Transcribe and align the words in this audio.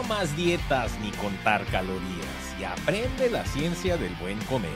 No 0.00 0.08
más 0.08 0.34
dietas 0.34 0.98
ni 1.00 1.10
contar 1.10 1.62
calorías 1.66 2.56
y 2.58 2.64
aprende 2.64 3.28
la 3.28 3.44
ciencia 3.44 3.98
del 3.98 4.14
buen 4.14 4.38
comer. 4.44 4.70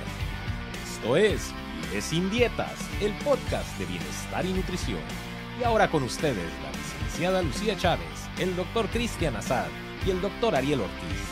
Esto 0.82 1.16
es 1.16 1.50
Vive 1.80 2.02
sin 2.02 2.30
dietas, 2.30 2.74
el 3.00 3.14
podcast 3.24 3.78
de 3.78 3.86
bienestar 3.86 4.44
y 4.44 4.52
nutrición. 4.52 5.00
Y 5.58 5.64
ahora 5.64 5.90
con 5.90 6.02
ustedes 6.02 6.36
la 6.36 6.70
licenciada 6.72 7.40
Lucía 7.40 7.74
Chávez, 7.74 8.06
el 8.38 8.54
doctor 8.54 8.86
Cristian 8.88 9.34
Azad 9.36 9.68
y 10.06 10.10
el 10.10 10.20
doctor 10.20 10.56
Ariel 10.56 10.82
Ortiz. 10.82 11.22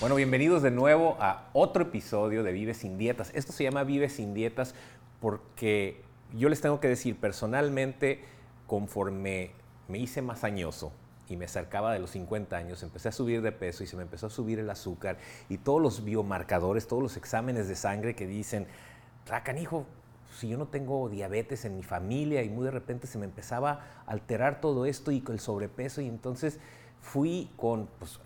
Bueno, 0.00 0.14
bienvenidos 0.16 0.62
de 0.62 0.72
nuevo 0.72 1.16
a 1.18 1.48
otro 1.54 1.84
episodio 1.84 2.42
de 2.42 2.52
Vive 2.52 2.74
sin 2.74 2.98
dietas. 2.98 3.32
Esto 3.34 3.52
se 3.52 3.64
llama 3.64 3.84
Vive 3.84 4.10
sin 4.10 4.34
dietas 4.34 4.74
porque 5.20 6.02
yo 6.34 6.50
les 6.50 6.60
tengo 6.60 6.80
que 6.80 6.88
decir 6.88 7.16
personalmente, 7.16 8.24
conforme 8.66 9.52
me 9.88 9.98
hice 9.98 10.20
más 10.20 10.44
añoso, 10.44 10.92
y 11.28 11.36
me 11.36 11.46
acercaba 11.46 11.92
de 11.92 11.98
los 11.98 12.10
50 12.10 12.56
años, 12.56 12.82
empecé 12.82 13.08
a 13.08 13.12
subir 13.12 13.42
de 13.42 13.52
peso 13.52 13.84
y 13.84 13.86
se 13.86 13.96
me 13.96 14.02
empezó 14.02 14.26
a 14.26 14.30
subir 14.30 14.58
el 14.58 14.70
azúcar 14.70 15.18
y 15.48 15.58
todos 15.58 15.80
los 15.82 16.04
biomarcadores, 16.04 16.86
todos 16.86 17.02
los 17.02 17.16
exámenes 17.16 17.68
de 17.68 17.76
sangre 17.76 18.14
que 18.14 18.26
dicen, 18.26 18.66
hijo, 19.60 19.86
si 20.36 20.48
yo 20.48 20.58
no 20.58 20.66
tengo 20.66 21.08
diabetes 21.08 21.64
en 21.64 21.76
mi 21.76 21.82
familia 21.82 22.42
y 22.42 22.48
muy 22.48 22.64
de 22.64 22.70
repente 22.70 23.06
se 23.06 23.18
me 23.18 23.24
empezaba 23.24 23.80
a 24.06 24.12
alterar 24.12 24.60
todo 24.60 24.86
esto 24.86 25.10
y 25.10 25.24
el 25.28 25.40
sobrepeso 25.40 26.00
y 26.00 26.08
entonces 26.08 26.60
fui 27.00 27.50
con 27.56 27.88
pues, 27.98 28.20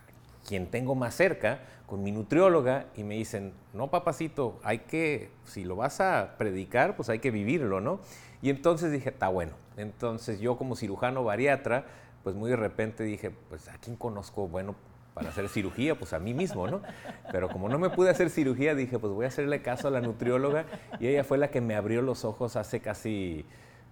quien 0.47 0.67
tengo 0.71 0.95
más 0.95 1.15
cerca, 1.15 1.61
con 1.87 2.03
mi 2.03 2.13
nutrióloga 2.13 2.87
y 2.97 3.05
me 3.05 3.15
dicen, 3.15 3.53
no 3.73 3.91
papacito, 3.91 4.61
hay 4.63 4.81
que, 4.81 5.31
si 5.45 5.65
lo 5.65 5.77
vas 5.77 6.01
a 6.01 6.37
predicar, 6.39 6.97
pues 6.97 7.09
hay 7.09 7.19
que 7.19 7.31
vivirlo, 7.31 7.81
¿no? 7.81 8.01
Y 8.43 8.51
entonces 8.51 8.93
dije, 8.93 9.11
está 9.11 9.29
bueno. 9.29 9.53
Entonces 9.77 10.41
yo 10.41 10.57
como 10.57 10.77
cirujano 10.77 11.25
bariatra, 11.25 11.87
pues 12.23 12.37
muy 12.37 12.51
de 12.51 12.57
repente 12.57 13.05
dije, 13.05 13.31
pues 13.49 13.69
¿a 13.69 13.79
quién 13.79 13.97
conozco 13.97 14.49
bueno 14.49 14.75
para 15.15 15.31
hacer 15.31 15.49
cirugía? 15.49 15.99
Pues 15.99 16.13
a 16.13 16.19
mí 16.19 16.35
mismo, 16.35 16.67
¿no? 16.69 16.83
Pero 17.33 17.49
como 17.49 17.69
no 17.69 17.79
me 17.79 17.91
pude 17.91 18.11
hacer 18.11 18.31
cirugía, 18.31 18.75
dije, 18.75 18.99
pues 18.99 19.13
voy 19.13 19.25
a 19.25 19.29
hacerle 19.29 19.63
caso 19.63 19.89
a 19.89 19.91
la 19.91 20.01
nutrióloga 20.01 20.67
y 20.99 21.09
ella 21.09 21.25
fue 21.25 21.39
la 21.39 21.51
que 21.51 21.61
me 21.61 21.75
abrió 21.75 22.03
los 22.03 22.25
ojos 22.25 22.57
hace 22.57 22.81
casi, 22.81 23.45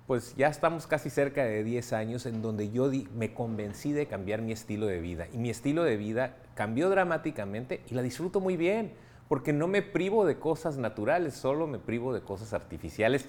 pues 0.06 0.34
ya 0.36 0.48
estamos 0.48 0.86
casi 0.86 1.10
cerca 1.10 1.44
de 1.44 1.64
10 1.64 1.92
años 1.92 2.26
en 2.26 2.42
donde 2.42 2.70
yo 2.70 2.90
me 3.14 3.34
convencí 3.34 3.92
de 3.92 4.06
cambiar 4.06 4.42
mi 4.42 4.52
estilo 4.52 4.86
de 4.86 5.00
vida. 5.00 5.26
Y 5.32 5.38
mi 5.38 5.50
estilo 5.50 5.84
de 5.84 5.96
vida 5.96 6.36
cambió 6.54 6.90
dramáticamente 6.90 7.82
y 7.90 7.94
la 7.94 8.02
disfruto 8.02 8.40
muy 8.40 8.56
bien, 8.56 8.92
porque 9.28 9.52
no 9.52 9.68
me 9.68 9.82
privo 9.82 10.24
de 10.24 10.38
cosas 10.38 10.78
naturales, 10.78 11.34
solo 11.34 11.66
me 11.66 11.78
privo 11.78 12.14
de 12.14 12.22
cosas 12.22 12.54
artificiales. 12.54 13.28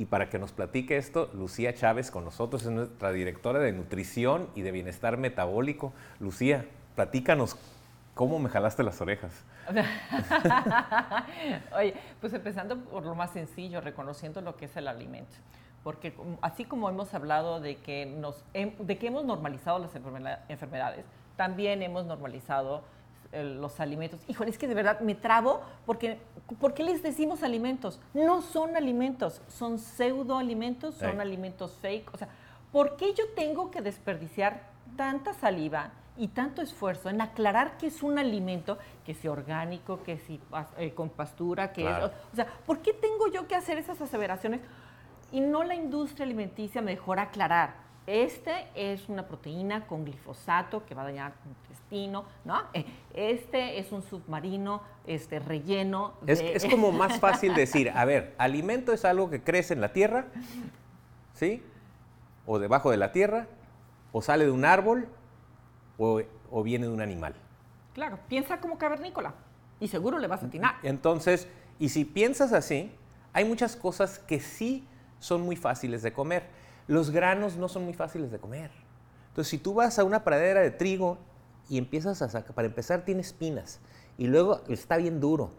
Y 0.00 0.06
para 0.06 0.30
que 0.30 0.38
nos 0.38 0.52
platique 0.52 0.96
esto, 0.96 1.28
Lucía 1.34 1.74
Chávez 1.74 2.10
con 2.10 2.24
nosotros 2.24 2.62
es 2.62 2.70
nuestra 2.70 3.12
directora 3.12 3.58
de 3.58 3.72
nutrición 3.72 4.48
y 4.54 4.62
de 4.62 4.72
bienestar 4.72 5.18
metabólico. 5.18 5.92
Lucía, 6.20 6.64
platícanos 6.96 7.58
cómo 8.14 8.38
me 8.38 8.48
jalaste 8.48 8.82
las 8.82 8.98
orejas. 9.02 9.44
Oye, 11.76 11.92
pues 12.18 12.32
empezando 12.32 12.78
por 12.78 13.04
lo 13.04 13.14
más 13.14 13.32
sencillo, 13.32 13.82
reconociendo 13.82 14.40
lo 14.40 14.56
que 14.56 14.64
es 14.64 14.76
el 14.78 14.88
alimento. 14.88 15.36
Porque 15.84 16.14
así 16.40 16.64
como 16.64 16.88
hemos 16.88 17.12
hablado 17.12 17.60
de 17.60 17.76
que, 17.76 18.06
nos, 18.06 18.42
de 18.54 18.96
que 18.96 19.06
hemos 19.06 19.26
normalizado 19.26 19.80
las 19.80 19.94
enfermedades, 20.48 21.04
también 21.36 21.82
hemos 21.82 22.06
normalizado 22.06 22.84
los 23.32 23.78
alimentos. 23.80 24.20
Híjole, 24.28 24.50
es 24.50 24.58
que 24.58 24.66
de 24.66 24.74
verdad 24.74 25.00
me 25.00 25.14
trabo 25.14 25.60
porque 25.86 26.18
¿por 26.60 26.74
qué 26.74 26.82
les 26.82 27.02
decimos 27.02 27.42
alimentos? 27.42 28.00
No 28.12 28.42
son 28.42 28.76
alimentos, 28.76 29.40
son 29.48 29.78
pseudoalimentos, 29.78 30.96
son 30.96 31.20
alimentos 31.20 31.76
fake. 31.80 32.12
O 32.12 32.18
sea, 32.18 32.28
¿por 32.72 32.96
qué 32.96 33.14
yo 33.14 33.24
tengo 33.36 33.70
que 33.70 33.82
desperdiciar 33.82 34.68
tanta 34.96 35.32
saliva 35.34 35.92
y 36.16 36.28
tanto 36.28 36.60
esfuerzo 36.60 37.08
en 37.08 37.20
aclarar 37.20 37.78
que 37.78 37.86
es 37.86 38.02
un 38.02 38.18
alimento, 38.18 38.78
que 39.04 39.12
es 39.12 39.24
orgánico, 39.24 40.02
que 40.02 40.14
es 40.14 40.22
eh, 40.76 40.92
con 40.92 41.08
pastura, 41.08 41.72
que 41.72 41.88
es... 41.88 41.96
O 42.32 42.36
sea, 42.36 42.46
¿por 42.66 42.80
qué 42.80 42.92
tengo 42.92 43.28
yo 43.32 43.46
que 43.46 43.54
hacer 43.54 43.78
esas 43.78 44.00
aseveraciones? 44.00 44.60
Y 45.32 45.40
no 45.40 45.62
la 45.62 45.76
industria 45.76 46.26
alimenticia 46.26 46.82
mejor 46.82 47.20
aclarar 47.20 47.90
este 48.10 48.66
es 48.74 49.08
una 49.08 49.26
proteína 49.26 49.86
con 49.86 50.04
glifosato 50.04 50.84
que 50.84 50.96
va 50.96 51.02
a 51.02 51.04
dañar 51.04 51.32
intestino, 51.90 52.24
¿no? 52.44 52.60
Eh, 52.72 52.84
este 53.14 53.78
es 53.78 53.92
un 53.92 54.02
submarino 54.02 54.82
este, 55.06 55.38
relleno. 55.38 56.14
Es, 56.26 56.64
como 56.66 56.92
más 56.92 57.18
fácil 57.20 57.54
decir, 57.54 57.90
a 57.90 58.04
ver, 58.04 58.34
alimento 58.38 58.92
es 58.92 59.04
algo 59.04 59.30
que 59.30 59.42
crece 59.42 59.74
en 59.74 59.80
la 59.80 59.92
tierra, 59.92 60.26
¿sí? 61.34 61.62
O 62.46 62.58
debajo 62.58 62.90
de 62.90 62.96
la 62.96 63.12
tierra, 63.12 63.46
o 64.12 64.22
sale 64.22 64.44
de 64.44 64.50
un 64.50 64.64
árbol, 64.64 65.08
o, 65.98 66.22
o 66.50 66.62
viene 66.62 66.86
de 66.86 66.92
un 66.92 67.00
animal. 67.00 67.34
Claro, 67.94 68.18
piensa 68.28 68.60
como 68.60 68.78
cavernícola 68.78 69.34
y 69.80 69.88
seguro 69.88 70.18
le 70.18 70.26
vas 70.26 70.42
a 70.42 70.46
atinar. 70.46 70.76
Entonces, 70.82 71.48
y 71.78 71.88
si 71.90 72.04
piensas 72.04 72.52
así, 72.52 72.92
hay 73.32 73.44
muchas 73.44 73.76
cosas 73.76 74.18
que 74.18 74.40
sí 74.40 74.86
son 75.18 75.42
muy 75.42 75.56
fáciles 75.56 76.02
de 76.02 76.12
comer 76.12 76.60
los 76.90 77.10
granos 77.10 77.56
no 77.56 77.68
son 77.68 77.84
muy 77.84 77.94
fáciles 77.94 78.32
de 78.32 78.40
comer. 78.40 78.72
Entonces, 79.28 79.48
si 79.48 79.58
tú 79.58 79.74
vas 79.74 80.00
a 80.00 80.04
una 80.04 80.24
pradera 80.24 80.60
de 80.60 80.72
trigo 80.72 81.18
y 81.70 81.78
empiezas 81.78 82.20
a 82.20 82.28
sacar, 82.28 82.52
para 82.52 82.66
empezar 82.66 83.04
tiene 83.04 83.22
espinas 83.22 83.80
y 84.18 84.26
luego 84.26 84.60
está 84.68 84.96
bien 84.96 85.20
duro. 85.20 85.52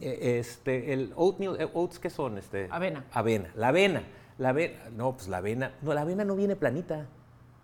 E, 0.00 0.40
este, 0.40 0.92
el 0.92 1.12
oatmeal, 1.14 1.58
eh, 1.60 1.70
oats, 1.72 2.00
¿qué 2.00 2.10
son? 2.10 2.36
Este, 2.36 2.68
avena. 2.70 3.04
Avena. 3.12 3.50
La 3.54 3.68
avena. 3.68 4.02
La 4.36 4.48
avena, 4.48 4.90
no, 4.96 5.12
pues 5.14 5.28
la 5.28 5.36
avena, 5.36 5.72
no, 5.80 5.94
la 5.94 6.00
avena 6.00 6.24
no 6.24 6.34
viene 6.34 6.56
planita. 6.56 7.06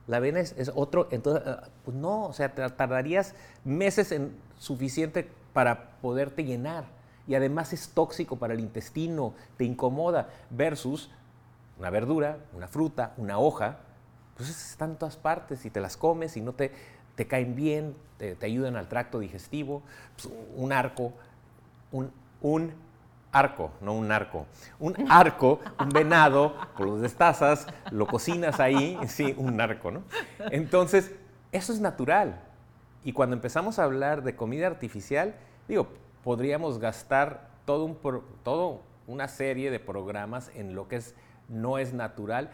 La 0.06 0.18
avena 0.18 0.38
es, 0.38 0.54
es 0.56 0.70
otro, 0.72 1.08
entonces, 1.10 1.42
ah, 1.44 1.68
pues 1.84 1.96
no, 1.96 2.26
o 2.26 2.32
sea, 2.32 2.54
tardarías 2.54 3.34
meses 3.64 4.12
en 4.12 4.36
suficiente 4.56 5.28
para 5.52 5.98
poderte 6.00 6.44
llenar. 6.44 6.84
Y 7.26 7.34
además 7.34 7.72
es 7.72 7.88
tóxico 7.88 8.36
para 8.36 8.54
el 8.54 8.60
intestino, 8.60 9.34
te 9.56 9.64
incomoda, 9.64 10.30
versus 10.48 11.10
una 11.76 11.90
verdura, 11.90 12.38
una 12.54 12.68
fruta, 12.68 13.14
una 13.16 13.38
hoja, 13.38 13.80
pues 14.36 14.48
están 14.48 14.90
en 14.90 14.96
todas 14.96 15.16
partes 15.16 15.66
y 15.66 15.70
te 15.70 15.80
las 15.80 15.96
comes 15.96 16.36
y 16.36 16.40
no 16.40 16.54
te, 16.54 16.72
te 17.14 17.26
caen 17.26 17.54
bien, 17.54 17.94
te, 18.18 18.36
ayudan 18.42 18.76
al 18.76 18.88
tracto 18.88 19.18
digestivo. 19.18 19.82
Pues, 20.14 20.32
un 20.56 20.72
arco, 20.72 21.12
un, 21.92 22.12
un 22.40 22.72
arco, 23.32 23.70
no 23.80 23.92
un 23.94 24.10
arco, 24.10 24.46
un 24.78 24.94
arco, 25.08 25.60
un 25.78 25.88
venado, 25.90 26.54
por 26.76 26.86
los 26.86 27.00
destazas, 27.00 27.66
lo 27.90 28.06
cocinas 28.06 28.60
ahí, 28.60 28.98
sí, 29.06 29.34
un 29.36 29.60
arco, 29.60 29.90
¿no? 29.90 30.02
Entonces, 30.50 31.12
eso 31.52 31.72
es 31.72 31.80
natural. 31.80 32.40
Y 33.04 33.12
cuando 33.12 33.34
empezamos 33.34 33.78
a 33.78 33.84
hablar 33.84 34.22
de 34.22 34.36
comida 34.36 34.66
artificial, 34.66 35.34
digo, 35.68 35.88
podríamos 36.22 36.78
gastar 36.78 37.48
todo 37.64 37.84
un, 37.84 37.98
todo 38.42 38.82
una 39.06 39.28
serie 39.28 39.70
de 39.70 39.80
programas 39.80 40.50
en 40.54 40.74
lo 40.74 40.88
que 40.88 40.96
es 40.96 41.14
no 41.48 41.78
es 41.78 41.92
natural, 41.92 42.50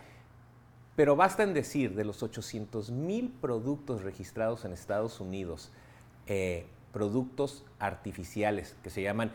pero 0.97 1.15
basta 1.15 1.43
en 1.43 1.53
decir, 1.53 1.95
de 1.95 2.05
los 2.05 2.23
800 2.23 2.91
mil 2.91 3.31
productos 3.31 4.03
registrados 4.03 4.65
en 4.65 4.73
Estados 4.73 5.21
Unidos, 5.21 5.71
eh, 6.27 6.67
productos 6.93 7.65
artificiales 7.79 8.75
que 8.83 8.89
se 8.89 9.03
llaman 9.03 9.31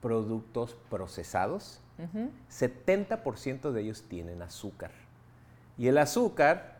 productos 0.00 0.74
procesados, 0.90 1.80
70% 2.50 3.70
de 3.70 3.80
ellos 3.80 4.04
tienen 4.08 4.42
azúcar. 4.42 4.90
Y 5.78 5.88
el 5.88 5.98
azúcar, 5.98 6.78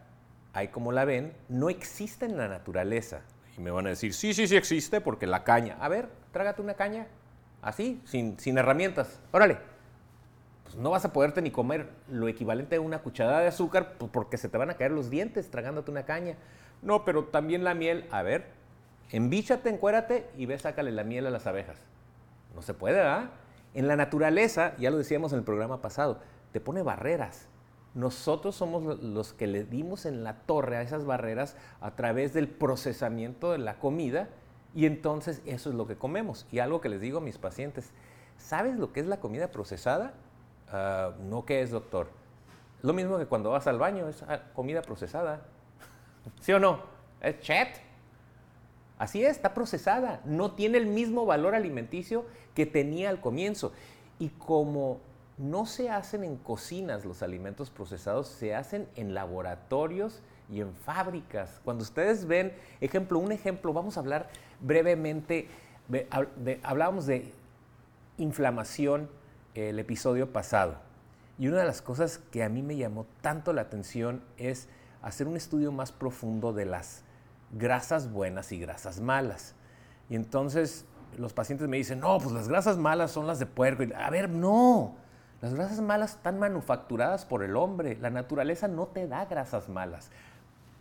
hay 0.53 0.69
como 0.69 0.91
la 0.91 1.05
ven, 1.05 1.35
no 1.49 1.69
existe 1.69 2.25
en 2.25 2.37
la 2.37 2.49
naturaleza. 2.49 3.21
Y 3.57 3.61
me 3.61 3.71
van 3.71 3.87
a 3.87 3.91
decir, 3.91 4.15
sí, 4.15 4.35
sí, 4.35 4.49
sí 4.49 4.57
existe, 4.57 5.01
porque 5.01 5.27
la 5.27 5.45
caña. 5.45 5.77
A 5.81 5.89
ver, 5.89 6.09
trágate 6.33 6.63
una 6.63 6.75
caña, 6.75 7.07
así, 7.61 8.01
sin, 8.05 8.39
sin 8.41 8.59
herramientas. 8.59 9.21
Órale, 9.31 9.59
pues, 10.73 10.83
no 10.83 10.91
vas 10.91 11.05
a 11.05 11.13
poderte 11.13 11.43
ni 11.43 11.51
comer 11.51 11.91
lo 12.09 12.29
equivalente 12.29 12.77
a 12.77 12.81
una 12.81 13.01
cucharada 13.01 13.41
de 13.41 13.49
azúcar 13.49 13.95
pues, 13.99 14.11
porque 14.11 14.39
se 14.39 14.49
te 14.49 14.57
van 14.59 14.71
a 14.71 14.75
caer 14.75 14.91
los 14.91 15.11
dientes 15.11 15.51
tragándote 15.51 15.91
una 15.91 16.05
caña. 16.05 16.37
No, 16.81 17.05
pero 17.05 17.25
también 17.25 17.63
la 17.63 17.75
miel, 17.75 18.07
a 18.11 18.23
ver, 18.23 18.47
embíchate, 19.11 19.69
encuérate 19.69 20.31
y 20.37 20.47
ve, 20.47 20.59
sácale 20.59 20.91
la 20.91 21.05
miel 21.05 21.27
a 21.27 21.31
las 21.31 21.47
abejas. 21.47 21.77
No 22.55 22.63
se 22.63 22.75
puede, 22.75 22.97
¿verdad? 22.97 23.31
En 23.75 23.87
la 23.87 23.97
naturaleza, 23.97 24.75
ya 24.79 24.91
lo 24.91 24.99
decíamos 24.99 25.33
en 25.33 25.39
el 25.39 25.45
programa 25.45 25.81
pasado, 25.81 26.19
te 26.53 26.61
pone 26.61 26.83
barreras. 26.83 27.49
Nosotros 27.95 28.57
somos 28.57 29.03
los 29.03 29.35
que 29.35 29.47
le 29.47 29.65
dimos 29.65 30.07
en 30.07 30.25
la 30.25 30.39
torre 30.41 30.79
a 30.79 30.83
esas 30.83 31.05
barreras 31.05 31.57
a 31.81 31.95
través 31.95 32.33
del 32.33 32.49
procesamiento 32.49 33.53
de 33.53 33.59
la 33.59 33.79
comida 33.79 34.29
y 34.75 34.87
entonces 34.87 35.43
eso 35.45 35.69
es 35.69 35.77
lo 35.77 35.87
que 35.87 35.97
comemos. 35.97 36.47
Y 36.51 36.61
algo 36.61 36.81
que 36.81 36.89
les 36.89 37.03
digo 37.03 37.19
a 37.19 37.21
mis 37.23 37.37
pacientes, 37.37 37.93
¿sabes 38.39 38.79
lo 38.79 38.93
que 38.93 39.01
es 39.01 39.07
la 39.07 39.21
comida 39.21 39.51
procesada? 39.51 40.15
Ah, 40.73 41.13
no, 41.21 41.45
¿qué 41.45 41.63
es, 41.63 41.71
doctor? 41.71 42.09
Lo 42.81 42.93
mismo 42.93 43.19
que 43.19 43.27
cuando 43.27 43.51
vas 43.51 43.67
al 43.67 43.79
baño, 43.79 44.09
es 44.09 44.23
ah, 44.23 44.41
comida 44.55 44.83
procesada. 44.83 45.43
¿Sí 46.41 46.53
o 46.53 46.59
no? 46.59 46.81
Es 47.21 47.41
chat. 47.41 47.69
Así 48.99 49.23
es, 49.23 49.33
está 49.33 49.55
procesada. 49.55 50.21
No 50.25 50.53
tiene 50.53 50.79
el 50.79 50.87
mismo 50.87 51.27
valor 51.27 51.55
alimenticio 51.55 52.25
que 52.55 52.67
tenía 52.67 53.11
al 53.11 53.21
comienzo. 53.21 53.73
Y 54.19 54.31
como 54.31 55.01
no 55.37 55.67
se 55.67 55.91
hacen 55.91 56.25
en 56.25 56.37
cocinas 56.37 57.05
los 57.05 57.23
alimentos 57.23 57.71
procesados, 57.71 58.29
se 58.29 58.55
hacen 58.55 58.89
en 58.97 59.15
laboratorios 59.15 60.23
y 60.51 60.61
en 60.61 60.73
fábricas. 60.75 61.61
Cuando 61.65 61.83
ustedes 61.83 62.27
ven, 62.27 62.53
ejemplo, 62.81 63.19
un 63.19 63.33
ejemplo, 63.33 63.73
vamos 63.73 63.97
a 63.97 64.01
hablar 64.01 64.29
brevemente, 64.61 65.49
hablábamos 66.63 67.07
de 67.07 67.33
inflamación 68.19 69.09
el 69.55 69.79
episodio 69.79 70.33
pasado. 70.33 70.77
Y 71.39 71.49
una 71.49 71.59
de 71.59 71.65
las 71.65 71.83
cosas 71.83 72.19
que 72.31 72.45
a 72.45 72.49
mí 72.49 72.63
me 72.63 72.77
llamó 72.77 73.07
tanto 73.21 73.53
la 73.53 73.63
atención 73.63 74.23
es 74.37 74.69
hacer 75.03 75.27
un 75.27 75.37
estudio 75.37 75.73
más 75.73 75.93
profundo 75.93 76.53
de 76.53 76.67
las 76.67 77.03
grasas 77.53 78.11
buenas 78.11 78.53
y 78.53 78.59
grasas 78.59 79.01
malas. 79.01 79.55
Y 80.09 80.17
entonces 80.17 80.85
los 81.19 81.33
pacientes 81.33 81.69
me 81.69 81.77
dicen, 81.77 82.01
no, 82.01 82.19
pues 82.19 82.33
las 82.33 82.49
grasas 82.49 82.77
malas 82.77 83.11
son 83.11 83.27
las 83.27 83.39
de 83.39 83.47
puerco. 83.47 83.83
a 83.97 84.11
ver, 84.11 84.31
no, 84.31 84.95
las 85.41 85.55
grasas 85.55 85.81
malas 85.81 86.13
están 86.13 86.39
manufacturadas 86.39 87.25
por 87.25 87.43
el 87.43 87.57
hombre. 87.57 87.99
La 88.01 88.11
naturaleza 88.11 88.69
no 88.69 88.87
te 88.87 89.09
da 89.09 89.25
grasas 89.27 89.69
malas. 89.69 90.11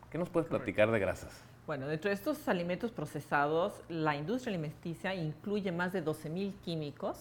¿Qué 0.09 0.17
nos 0.17 0.29
puedes 0.29 0.49
platicar 0.49 0.91
de 0.91 0.99
grasas? 0.99 1.31
Bueno, 1.65 1.87
dentro 1.87 2.09
de 2.09 2.15
estos 2.15 2.47
alimentos 2.47 2.91
procesados, 2.91 3.81
la 3.87 4.15
industria 4.15 4.53
alimenticia 4.53 5.15
incluye 5.15 5.71
más 5.71 5.93
de 5.93 6.03
12.000 6.03 6.53
químicos 6.61 7.17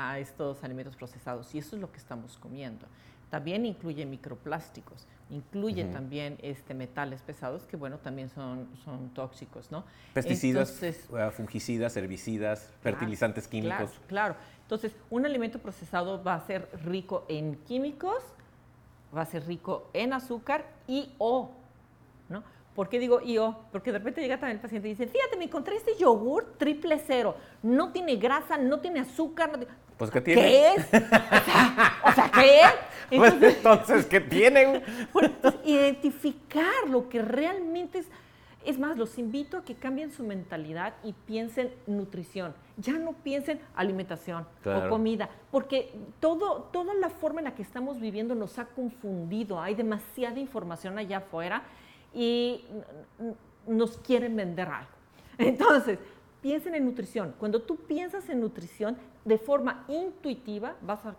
a 0.00 0.18
estos 0.18 0.64
alimentos 0.64 0.96
procesados 0.96 1.54
y 1.54 1.58
eso 1.58 1.76
es 1.76 1.82
lo 1.82 1.92
que 1.92 1.98
estamos 1.98 2.38
comiendo. 2.38 2.86
También 3.28 3.66
incluye 3.66 4.06
microplásticos, 4.06 5.06
incluye 5.28 5.84
también 5.84 6.36
este, 6.42 6.74
metales 6.74 7.22
pesados 7.22 7.64
que, 7.64 7.76
bueno, 7.76 7.98
también 7.98 8.28
son, 8.28 8.68
son 8.84 9.10
tóxicos, 9.10 9.70
¿no? 9.70 9.84
Pesticidas, 10.14 10.82
eh, 10.82 10.94
fungicidas, 11.30 11.96
herbicidas, 11.96 12.72
fertilizantes 12.82 13.46
químicos. 13.46 13.90
Claro, 14.08 14.34
claro. 14.34 14.36
Entonces, 14.62 14.92
un 15.10 15.26
alimento 15.26 15.60
procesado 15.60 16.22
va 16.24 16.34
a 16.34 16.40
ser 16.40 16.68
rico 16.84 17.24
en 17.28 17.56
químicos, 17.66 18.22
va 19.16 19.22
a 19.22 19.26
ser 19.26 19.46
rico 19.46 19.90
en 19.92 20.12
azúcar 20.12 20.66
y 20.88 21.12
o, 21.18 21.52
¿no? 22.28 22.42
¿Por 22.74 22.88
qué 22.88 22.98
digo 22.98 23.20
IO? 23.20 23.58
Porque 23.70 23.92
de 23.92 23.98
repente 23.98 24.20
llega 24.20 24.38
también 24.38 24.56
el 24.56 24.62
paciente 24.62 24.88
y 24.88 24.92
dice, 24.92 25.06
fíjate, 25.06 25.36
me 25.36 25.44
encontré 25.44 25.76
este 25.76 25.96
yogur 25.98 26.54
triple 26.56 27.00
cero, 27.04 27.36
no 27.62 27.92
tiene 27.92 28.16
grasa, 28.16 28.56
no 28.56 28.80
tiene 28.80 29.00
azúcar. 29.00 29.58
No 29.58 29.66
Pues 30.00 30.10
¿qué 30.10 30.22
tiene? 30.22 30.40
¿Qué 30.40 30.74
es? 30.74 30.86
O 30.86 32.12
sea, 32.14 32.30
¿qué 32.32 32.60
es? 32.62 32.74
Pues, 33.10 33.32
entonces, 33.32 33.56
entonces 33.56 34.06
¿qué 34.06 34.20
tienen? 34.20 34.82
Pues, 35.12 35.32
identificar 35.64 36.88
lo 36.88 37.08
que 37.08 37.20
realmente 37.20 37.98
es... 37.98 38.06
Es 38.64 38.78
más, 38.78 38.96
los 38.96 39.18
invito 39.18 39.58
a 39.58 39.64
que 39.64 39.74
cambien 39.74 40.12
su 40.12 40.22
mentalidad 40.22 40.94
y 41.02 41.12
piensen 41.12 41.74
nutrición. 41.86 42.54
Ya 42.76 42.92
no 42.94 43.12
piensen 43.12 43.60
alimentación 43.74 44.46
o 44.64 44.88
comida, 44.88 45.28
porque 45.50 45.92
todo, 46.20 46.68
toda 46.72 46.94
la 46.94 47.10
forma 47.10 47.40
en 47.40 47.46
la 47.46 47.54
que 47.54 47.62
estamos 47.62 48.00
viviendo 48.00 48.34
nos 48.34 48.58
ha 48.58 48.66
confundido. 48.66 49.60
Hay 49.60 49.74
demasiada 49.74 50.38
información 50.38 50.96
allá 50.96 51.18
afuera 51.18 51.64
y 52.14 52.64
nos 53.66 53.98
quieren 53.98 54.36
vender 54.36 54.68
algo. 54.68 54.90
Entonces, 55.38 55.98
piensen 56.40 56.74
en 56.74 56.84
nutrición. 56.84 57.34
Cuando 57.38 57.62
tú 57.62 57.76
piensas 57.76 58.28
en 58.28 58.40
nutrición 58.40 58.96
de 59.24 59.38
forma 59.38 59.84
intuitiva, 59.88 60.76
vas 60.82 61.04
a, 61.04 61.14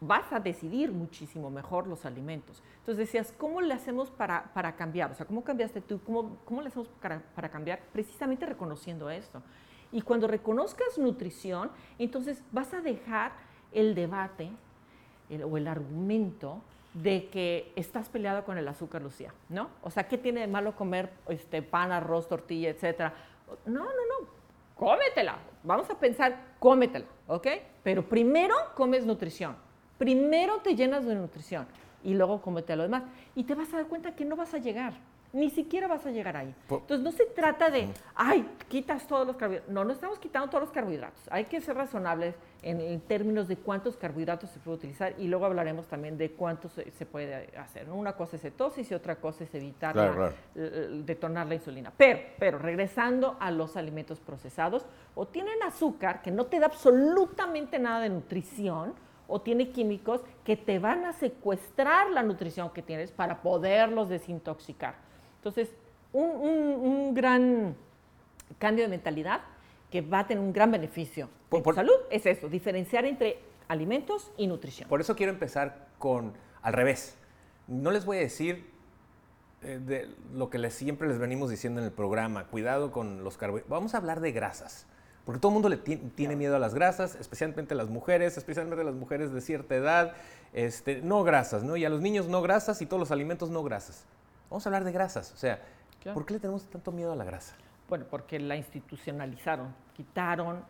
vas 0.00 0.32
a 0.32 0.40
decidir 0.40 0.92
muchísimo 0.92 1.50
mejor 1.50 1.86
los 1.86 2.06
alimentos. 2.06 2.62
Entonces 2.78 2.98
decías, 2.98 3.34
¿cómo 3.36 3.60
le 3.60 3.74
hacemos 3.74 4.10
para, 4.10 4.52
para 4.54 4.76
cambiar? 4.76 5.10
O 5.10 5.14
sea, 5.14 5.26
¿cómo 5.26 5.44
cambiaste 5.44 5.80
tú? 5.80 6.00
¿Cómo, 6.04 6.38
cómo 6.44 6.62
le 6.62 6.68
hacemos 6.68 6.88
para, 7.00 7.20
para 7.34 7.50
cambiar? 7.50 7.80
Precisamente 7.92 8.46
reconociendo 8.46 9.10
esto. 9.10 9.42
Y 9.92 10.02
cuando 10.02 10.26
reconozcas 10.26 10.98
nutrición, 10.98 11.70
entonces 11.98 12.42
vas 12.52 12.72
a 12.72 12.80
dejar 12.80 13.32
el 13.72 13.94
debate 13.94 14.50
o 15.44 15.56
el 15.56 15.68
argumento 15.68 16.62
de 16.94 17.28
que 17.28 17.72
estás 17.76 18.08
peleado 18.08 18.44
con 18.44 18.58
el 18.58 18.66
azúcar, 18.66 19.02
Lucía, 19.02 19.32
¿no? 19.48 19.70
O 19.82 19.90
sea, 19.90 20.08
¿qué 20.08 20.18
tiene 20.18 20.40
de 20.40 20.46
malo 20.48 20.74
comer 20.74 21.10
este, 21.28 21.62
pan, 21.62 21.92
arroz, 21.92 22.28
tortilla, 22.28 22.70
etcétera? 22.70 23.14
No, 23.66 23.84
no, 23.84 23.88
no, 23.88 24.28
cómetela. 24.76 25.38
Vamos 25.62 25.90
a 25.90 25.98
pensar, 25.98 26.54
cómetela, 26.58 27.06
¿ok? 27.26 27.46
Pero 27.82 28.08
primero 28.08 28.54
comes 28.74 29.04
nutrición. 29.04 29.56
Primero 29.98 30.58
te 30.58 30.74
llenas 30.74 31.04
de 31.04 31.14
nutrición 31.14 31.66
y 32.02 32.14
luego 32.14 32.40
cómete 32.40 32.74
lo 32.76 32.84
demás. 32.84 33.02
Y 33.34 33.44
te 33.44 33.54
vas 33.54 33.72
a 33.72 33.78
dar 33.78 33.86
cuenta 33.86 34.14
que 34.14 34.24
no 34.24 34.36
vas 34.36 34.54
a 34.54 34.58
llegar 34.58 34.94
ni 35.32 35.50
siquiera 35.50 35.86
vas 35.86 36.04
a 36.06 36.10
llegar 36.10 36.36
ahí. 36.36 36.54
Entonces 36.68 37.00
no 37.00 37.12
se 37.12 37.26
trata 37.26 37.70
de, 37.70 37.88
ay, 38.14 38.48
quitas 38.68 39.06
todos 39.06 39.26
los 39.26 39.36
carbohidratos. 39.36 39.72
No, 39.72 39.84
no 39.84 39.92
estamos 39.92 40.18
quitando 40.18 40.48
todos 40.48 40.62
los 40.62 40.72
carbohidratos. 40.72 41.22
Hay 41.30 41.44
que 41.44 41.60
ser 41.60 41.76
razonables 41.76 42.34
en, 42.62 43.00
términos 43.02 43.48
de 43.48 43.56
cuántos 43.56 43.96
carbohidratos 43.96 44.50
se 44.50 44.58
puede 44.58 44.78
utilizar 44.78 45.14
y 45.18 45.28
luego 45.28 45.46
hablaremos 45.46 45.86
también 45.86 46.18
de 46.18 46.32
cuántos 46.32 46.72
se, 46.72 47.06
puede 47.06 47.56
hacer. 47.56 47.88
Una 47.90 48.14
cosa 48.14 48.36
es 48.36 48.42
cetosis 48.42 48.90
y 48.90 48.94
otra 48.94 49.16
cosa 49.16 49.44
es 49.44 49.54
evitar 49.54 50.34
detonar 50.54 51.46
la 51.46 51.54
insulina. 51.54 51.92
Pero, 51.96 52.20
pero 52.38 52.58
regresando 52.58 53.36
a 53.40 53.50
los 53.50 53.76
alimentos 53.76 54.20
procesados, 54.20 54.84
o 55.14 55.26
tienen 55.26 55.62
azúcar 55.62 56.22
que 56.22 56.30
no 56.30 56.46
te 56.46 56.58
da 56.58 56.66
absolutamente 56.66 57.78
nada 57.78 58.00
de 58.00 58.10
nutrición, 58.10 58.94
o 59.30 59.40
tiene 59.40 59.70
químicos 59.70 60.22
que 60.44 60.56
te 60.56 60.80
van 60.80 61.04
a 61.04 61.12
secuestrar 61.12 62.10
la 62.10 62.22
nutrición 62.22 62.70
que 62.70 62.82
tienes 62.82 63.12
para 63.12 63.40
poderlos 63.42 64.08
desintoxicar. 64.08 64.96
Entonces, 65.40 65.70
un, 66.12 67.14
gran 67.14 67.74
cambio 68.58 68.84
de 68.84 68.90
mentalidad 68.90 69.40
que 69.90 70.02
va 70.02 70.20
a 70.20 70.26
tener 70.26 70.42
un 70.42 70.52
gran 70.52 70.70
beneficio 70.70 71.30
por, 71.48 71.74
salud 71.74 71.94
es 72.10 72.26
eso, 72.26 72.48
diferenciar 72.48 73.06
entre 73.06 73.38
alimentos 73.66 74.30
y 74.36 74.46
nutrición. 74.46 74.88
Por 74.88 75.00
eso 75.00 75.16
quiero 75.16 75.32
empezar 75.32 75.88
con 75.98 76.34
al 76.60 76.74
revés. 76.74 77.16
No 77.66 77.90
les 77.90 78.04
voy 78.04 78.18
a 78.18 78.20
decir 78.20 78.70
eh, 79.62 79.80
de 79.82 80.14
lo 80.34 80.50
que 80.50 80.58
les, 80.58 80.74
siempre 80.74 81.08
les 81.08 81.18
venimos 81.18 81.48
diciendo 81.48 81.80
en 81.80 81.86
el 81.86 81.92
programa, 81.92 82.44
cuidado 82.48 82.92
con 82.92 83.24
los 83.24 83.38
carbohidratos. 83.38 83.70
Vamos 83.70 83.94
a 83.94 83.96
hablar 83.96 84.20
de 84.20 84.32
grasas, 84.32 84.86
porque 85.24 85.40
todo 85.40 85.50
el 85.50 85.54
mundo 85.54 85.70
le 85.70 85.78
tiene 85.78 86.36
miedo 86.36 86.54
a 86.54 86.58
las 86.58 86.74
grasas, 86.74 87.14
especialmente 87.14 87.74
las 87.74 87.88
mujeres, 87.88 88.36
especialmente 88.36 88.84
las 88.84 88.94
mujeres 88.94 89.32
de 89.32 89.40
cierta 89.40 89.74
edad, 89.74 90.12
este, 90.52 91.00
no 91.00 91.24
grasas, 91.24 91.64
¿no? 91.64 91.76
Y 91.76 91.84
a 91.86 91.88
los 91.88 92.02
niños 92.02 92.28
no 92.28 92.42
grasas 92.42 92.82
y 92.82 92.86
todos 92.86 93.00
los 93.00 93.10
alimentos 93.10 93.48
no 93.48 93.62
grasas. 93.62 94.04
Vamos 94.50 94.66
a 94.66 94.68
hablar 94.68 94.84
de 94.84 94.92
grasas. 94.92 95.32
O 95.32 95.36
sea, 95.36 95.62
¿por 96.12 96.26
qué 96.26 96.34
le 96.34 96.40
tenemos 96.40 96.68
tanto 96.68 96.92
miedo 96.92 97.12
a 97.12 97.16
la 97.16 97.24
grasa? 97.24 97.54
Bueno, 97.88 98.04
porque 98.10 98.38
la 98.38 98.56
institucionalizaron, 98.56 99.74
quitaron 99.96 100.64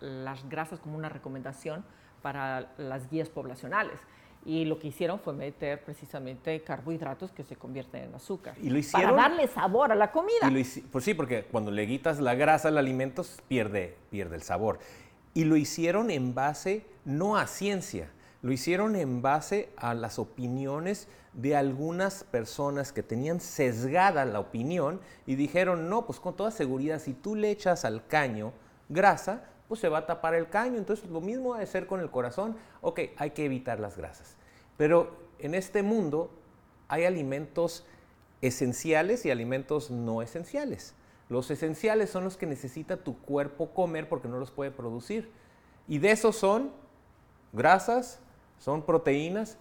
las 0.00 0.48
grasas 0.48 0.80
como 0.80 0.96
una 0.96 1.08
recomendación 1.08 1.84
para 2.22 2.72
las 2.78 3.10
guías 3.10 3.28
poblacionales. 3.28 4.00
Y 4.46 4.66
lo 4.66 4.78
que 4.78 4.88
hicieron 4.88 5.20
fue 5.20 5.32
meter 5.32 5.82
precisamente 5.82 6.62
carbohidratos 6.62 7.32
que 7.32 7.44
se 7.44 7.56
convierten 7.56 8.04
en 8.04 8.14
azúcar. 8.14 8.54
Y 8.60 8.68
lo 8.68 8.78
hicieron. 8.78 9.16
Para 9.16 9.28
darle 9.28 9.48
sabor 9.48 9.92
a 9.92 9.94
la 9.94 10.10
comida. 10.10 10.50
pues 10.92 11.04
sí, 11.04 11.14
porque 11.14 11.44
cuando 11.44 11.70
le 11.70 11.86
quitas 11.86 12.20
la 12.20 12.34
grasa 12.34 12.68
al 12.68 12.76
alimento, 12.76 13.24
pierde, 13.48 13.96
pierde 14.10 14.36
el 14.36 14.42
sabor. 14.42 14.80
Y 15.32 15.44
lo 15.44 15.56
hicieron 15.56 16.10
en 16.10 16.34
base 16.34 16.86
no 17.04 17.36
a 17.36 17.46
ciencia, 17.46 18.10
lo 18.44 18.52
hicieron 18.52 18.94
en 18.94 19.22
base 19.22 19.70
a 19.74 19.94
las 19.94 20.18
opiniones 20.18 21.08
de 21.32 21.56
algunas 21.56 22.24
personas 22.24 22.92
que 22.92 23.02
tenían 23.02 23.40
sesgada 23.40 24.26
la 24.26 24.38
opinión 24.38 25.00
y 25.26 25.36
dijeron, 25.36 25.88
no, 25.88 26.04
pues 26.04 26.20
con 26.20 26.36
toda 26.36 26.50
seguridad, 26.50 26.98
si 27.00 27.14
tú 27.14 27.36
le 27.36 27.50
echas 27.50 27.86
al 27.86 28.06
caño 28.06 28.52
grasa, 28.90 29.44
pues 29.66 29.80
se 29.80 29.88
va 29.88 30.00
a 30.00 30.06
tapar 30.06 30.34
el 30.34 30.50
caño. 30.50 30.76
Entonces 30.76 31.08
lo 31.08 31.22
mismo 31.22 31.52
va 31.52 31.60
a 31.60 31.64
ser 31.64 31.86
con 31.86 32.00
el 32.00 32.10
corazón. 32.10 32.54
Ok, 32.82 33.00
hay 33.16 33.30
que 33.30 33.46
evitar 33.46 33.80
las 33.80 33.96
grasas. 33.96 34.36
Pero 34.76 35.16
en 35.38 35.54
este 35.54 35.82
mundo 35.82 36.30
hay 36.88 37.06
alimentos 37.06 37.86
esenciales 38.42 39.24
y 39.24 39.30
alimentos 39.30 39.90
no 39.90 40.20
esenciales. 40.20 40.92
Los 41.30 41.50
esenciales 41.50 42.10
son 42.10 42.24
los 42.24 42.36
que 42.36 42.44
necesita 42.44 42.98
tu 42.98 43.16
cuerpo 43.16 43.70
comer 43.70 44.06
porque 44.06 44.28
no 44.28 44.38
los 44.38 44.50
puede 44.50 44.70
producir. 44.70 45.30
Y 45.88 45.96
de 45.96 46.10
esos 46.10 46.36
son 46.36 46.72
grasas, 47.54 48.20
son 48.64 48.80
proteínas 48.80 49.58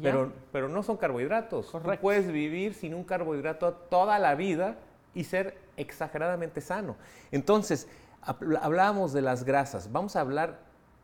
pero, 0.00 0.32
pero 0.52 0.68
no 0.68 0.82
son 0.82 0.96
carbohidratos. 0.96 1.70
Correcto. 1.70 2.00
puedes 2.00 2.30
vivir 2.30 2.74
sin 2.74 2.94
un 2.94 3.04
carbohidrato 3.04 3.72
toda 3.72 4.18
la 4.18 4.34
vida 4.34 4.76
y 5.14 5.24
ser 5.24 5.58
exageradamente 5.76 6.60
sano. 6.60 6.96
Entonces, 7.30 7.88
hablábamos 8.22 9.12
de 9.12 9.22
las 9.22 9.44
grasas. 9.44 9.90
Vamos 9.92 10.16
a 10.16 10.20
hablar 10.20 10.58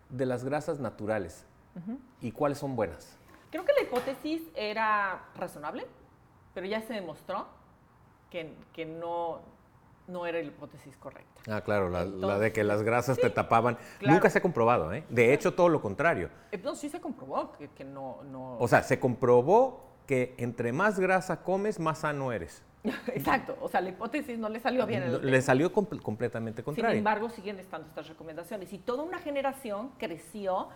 de 0.09 0.26
las 0.26 0.45
grasas 0.45 0.80
naturales 0.80 1.45
y 2.21 2.33
cuáles 2.33 2.59
son 2.59 2.76
buenas. 2.76 3.16
Creo 3.50 3.64
que 3.64 3.73
la 3.73 3.83
hipótesis 3.83 4.42
era 4.54 5.25
razonable, 5.37 5.87
pero 6.54 6.66
ya 6.66 6.80
se 6.83 6.95
demostró 6.95 7.47
que, 8.30 8.54
que 8.73 8.87
no, 8.87 9.40
no 10.11 10.26
era 10.26 10.38
la 10.38 10.45
hipótesis 10.45 10.97
correcta. 10.97 11.40
Ah, 11.49 11.62
claro, 11.62 11.88
la, 11.88 12.38
de 12.38 12.52
que 12.52 12.64
las 12.64 12.83
grasas 12.83 13.19
te 13.19 13.31
tapaban. 13.31 13.79
Nunca 14.00 14.31
se 14.31 14.38
ha 14.38 14.43
comprobado, 14.43 14.93
¿eh? 14.93 15.05
De 15.09 15.33
hecho, 15.33 15.55
todo 15.55 15.69
lo 15.69 15.81
contrario. 15.81 16.31
Eh, 16.52 16.59
no, 16.62 16.75
sí 16.75 16.88
se 16.88 17.00
comprobó 17.00 17.52
que, 17.52 17.85
no, 17.85 18.23
no, 18.25 18.59
O 18.59 18.69
sea, 18.69 18.83
se 18.83 18.99
comprobó 18.99 19.88
que 20.07 20.35
entre 20.38 20.73
más 20.73 20.99
grasa 20.99 21.43
comes, 21.43 21.79
más 21.79 22.00
sano 22.00 22.33
eres. 22.33 22.62
Exacto, 23.14 23.57
o 23.61 23.69
sea, 23.69 23.81
la 23.81 23.90
hipótesis 23.90 24.38
no 24.38 24.49
le 24.49 24.59
salió 24.59 24.87
bien. 24.87 25.21
le 25.23 25.43
salió 25.43 25.73
completamente 25.73 26.62
contrario. 26.62 26.93
Sin 26.93 26.99
embargo, 26.99 27.29
siguen 27.29 27.59
estando 27.59 27.87
estas 27.88 28.09
recomendaciones. 28.09 28.73
Y 28.73 28.79
toda 28.79 29.02
una 29.02 29.19
generación 29.19 29.93
creció 29.99 30.69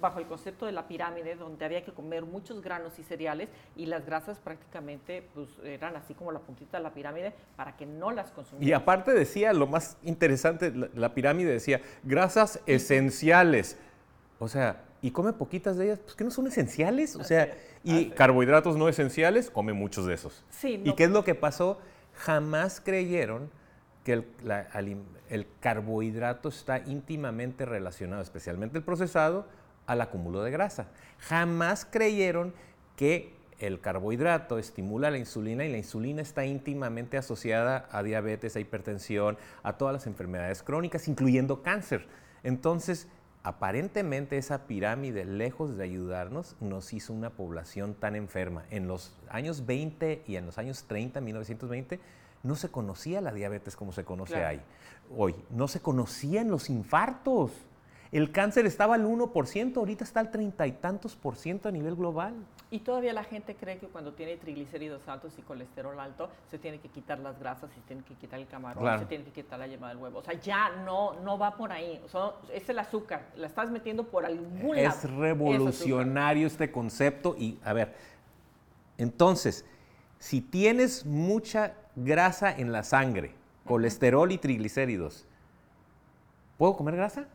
bajo 0.00 0.18
el 0.18 0.26
concepto 0.26 0.66
de 0.66 0.72
la 0.72 0.88
pirámide, 0.88 1.34
donde 1.36 1.64
había 1.64 1.84
que 1.84 1.92
comer 1.92 2.24
muchos 2.24 2.62
granos 2.62 2.98
y 2.98 3.02
cereales 3.02 3.48
y 3.76 3.86
las 3.86 4.04
grasas 4.06 4.38
prácticamente 4.38 5.28
pues, 5.34 5.48
eran 5.64 5.96
así 5.96 6.14
como 6.14 6.32
la 6.32 6.40
puntita 6.40 6.78
de 6.78 6.82
la 6.82 6.92
pirámide 6.94 7.32
para 7.56 7.76
que 7.76 7.86
no 7.86 8.10
las 8.10 8.30
consumieran. 8.30 8.68
Y 8.68 8.72
aparte 8.72 9.12
decía, 9.12 9.52
lo 9.52 9.66
más 9.66 9.96
interesante, 10.02 10.72
la, 10.74 10.88
la 10.94 11.14
pirámide 11.14 11.50
decía, 11.52 11.80
grasas 12.02 12.60
esenciales. 12.66 13.76
O 14.38 14.48
sea, 14.48 14.82
y 15.02 15.10
come 15.10 15.32
poquitas 15.32 15.76
de 15.76 15.86
ellas, 15.86 15.98
pues 16.00 16.14
que 16.14 16.24
no 16.24 16.30
son 16.30 16.46
esenciales. 16.46 17.16
O 17.16 17.24
sea, 17.24 17.54
y 17.84 18.10
carbohidratos 18.10 18.76
no 18.76 18.88
esenciales, 18.88 19.50
come 19.50 19.72
muchos 19.72 20.06
de 20.06 20.14
esos. 20.14 20.44
Sí, 20.50 20.80
¿Y 20.84 20.94
qué 20.94 21.04
es 21.04 21.10
lo 21.10 21.24
que 21.24 21.34
pasó? 21.34 21.78
Jamás 22.14 22.80
creyeron 22.80 23.50
que 24.04 24.12
el, 24.14 24.24
la- 24.42 24.68
el 25.28 25.46
carbohidrato 25.60 26.48
está 26.48 26.78
íntimamente 26.80 27.64
relacionado, 27.64 28.22
especialmente 28.22 28.78
el 28.78 28.84
procesado, 28.84 29.46
al 29.86 30.00
acúmulo 30.00 30.42
de 30.42 30.50
grasa. 30.50 30.88
Jamás 31.18 31.84
creyeron 31.84 32.54
que 32.96 33.34
el 33.58 33.80
carbohidrato 33.80 34.58
estimula 34.58 35.10
la 35.10 35.18
insulina 35.18 35.64
y 35.64 35.70
la 35.70 35.76
insulina 35.78 36.22
está 36.22 36.46
íntimamente 36.46 37.18
asociada 37.18 37.88
a 37.92 38.02
diabetes, 38.02 38.56
a 38.56 38.60
hipertensión, 38.60 39.36
a 39.62 39.74
todas 39.76 39.92
las 39.92 40.06
enfermedades 40.06 40.62
crónicas, 40.62 41.08
incluyendo 41.08 41.62
cáncer. 41.62 42.06
Entonces, 42.42 43.06
aparentemente 43.42 44.38
esa 44.38 44.66
pirámide, 44.66 45.24
lejos 45.24 45.76
de 45.76 45.84
ayudarnos, 45.84 46.56
nos 46.60 46.92
hizo 46.92 47.12
una 47.12 47.30
población 47.30 47.94
tan 47.94 48.16
enferma. 48.16 48.64
En 48.70 48.86
los 48.86 49.14
años 49.28 49.66
20 49.66 50.22
y 50.26 50.36
en 50.36 50.46
los 50.46 50.56
años 50.58 50.84
30, 50.84 51.20
1920, 51.20 52.00
no 52.42 52.54
se 52.54 52.70
conocía 52.70 53.20
la 53.20 53.32
diabetes 53.32 53.76
como 53.76 53.92
se 53.92 54.04
conoce 54.04 54.34
Claro. 54.34 54.48
ahí. 54.48 54.62
Hoy, 55.14 55.34
no 55.50 55.68
se 55.68 55.80
conocían 55.80 56.48
los 56.50 56.70
infartos. 56.70 57.52
El 58.12 58.32
cáncer 58.32 58.66
estaba 58.66 58.96
al 58.96 59.06
1%, 59.06 59.76
ahorita 59.76 60.02
está 60.02 60.18
al 60.18 60.32
treinta 60.32 60.66
y 60.66 60.72
tantos 60.72 61.14
por 61.14 61.36
ciento 61.36 61.68
a 61.68 61.72
nivel 61.72 61.94
global. 61.94 62.34
Y 62.72 62.80
todavía 62.80 63.12
la 63.12 63.22
gente 63.22 63.54
cree 63.54 63.78
que 63.78 63.86
cuando 63.86 64.14
tiene 64.14 64.36
triglicéridos 64.36 65.06
altos 65.06 65.32
y 65.38 65.42
colesterol 65.42 65.98
alto, 66.00 66.28
se 66.50 66.58
tiene 66.58 66.80
que 66.80 66.88
quitar 66.88 67.20
las 67.20 67.38
grasas, 67.38 67.70
se 67.72 67.80
tiene 67.82 68.02
que 68.02 68.14
quitar 68.14 68.40
el 68.40 68.48
camarón, 68.48 68.82
Claro. 68.82 68.98
se 68.98 69.06
tiene 69.06 69.22
que 69.24 69.30
quitar 69.30 69.60
la 69.60 69.68
yema 69.68 69.90
del 69.90 69.98
huevo. 69.98 70.18
O 70.18 70.22
sea, 70.22 70.34
ya 70.34 70.70
no, 70.84 71.14
no 71.20 71.38
va 71.38 71.56
por 71.56 71.70
ahí. 71.70 72.00
Es 72.52 72.68
el 72.68 72.80
azúcar. 72.80 73.26
La 73.36 73.46
estás 73.46 73.70
metiendo 73.70 74.02
por 74.04 74.24
algún 74.26 74.74
lado. 74.74 74.88
Es 74.88 75.08
revolucionario 75.08 76.48
este 76.48 76.72
concepto 76.72 77.36
y, 77.38 77.60
a 77.64 77.72
ver, 77.72 77.94
entonces, 78.98 79.64
si 80.18 80.40
tienes 80.40 81.06
mucha 81.06 81.74
grasa 81.94 82.50
en 82.56 82.72
la 82.72 82.82
sangre, 82.82 83.34
colesterol 83.64 84.32
y 84.32 84.38
triglicéridos, 84.38 85.26
¿puedo 86.58 86.76
comer 86.76 86.96
grasa? 86.96 87.28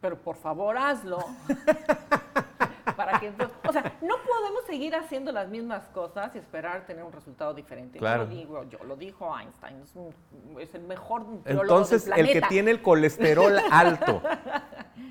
Pero 0.00 0.16
por 0.16 0.36
favor, 0.36 0.76
hazlo. 0.78 1.18
Para 2.96 3.20
que, 3.20 3.32
o 3.68 3.72
sea, 3.72 3.96
no 4.02 4.16
podemos 4.26 4.64
seguir 4.66 4.94
haciendo 4.96 5.30
las 5.30 5.48
mismas 5.48 5.84
cosas 5.88 6.34
y 6.34 6.38
esperar 6.38 6.84
tener 6.84 7.04
un 7.04 7.12
resultado 7.12 7.54
diferente. 7.54 7.98
Claro. 7.98 8.24
Yo 8.24 8.28
lo 8.28 8.34
digo, 8.34 8.64
yo 8.64 8.78
lo 8.84 8.96
dijo 8.96 9.38
Einstein, 9.38 9.80
es, 9.82 9.94
un- 9.94 10.12
es 10.60 10.74
el 10.74 10.82
mejor 10.82 11.24
Entonces, 11.44 12.06
del 12.06 12.18
el 12.20 12.32
que 12.32 12.40
tiene 12.42 12.70
el 12.72 12.82
colesterol 12.82 13.56
alto, 13.70 14.20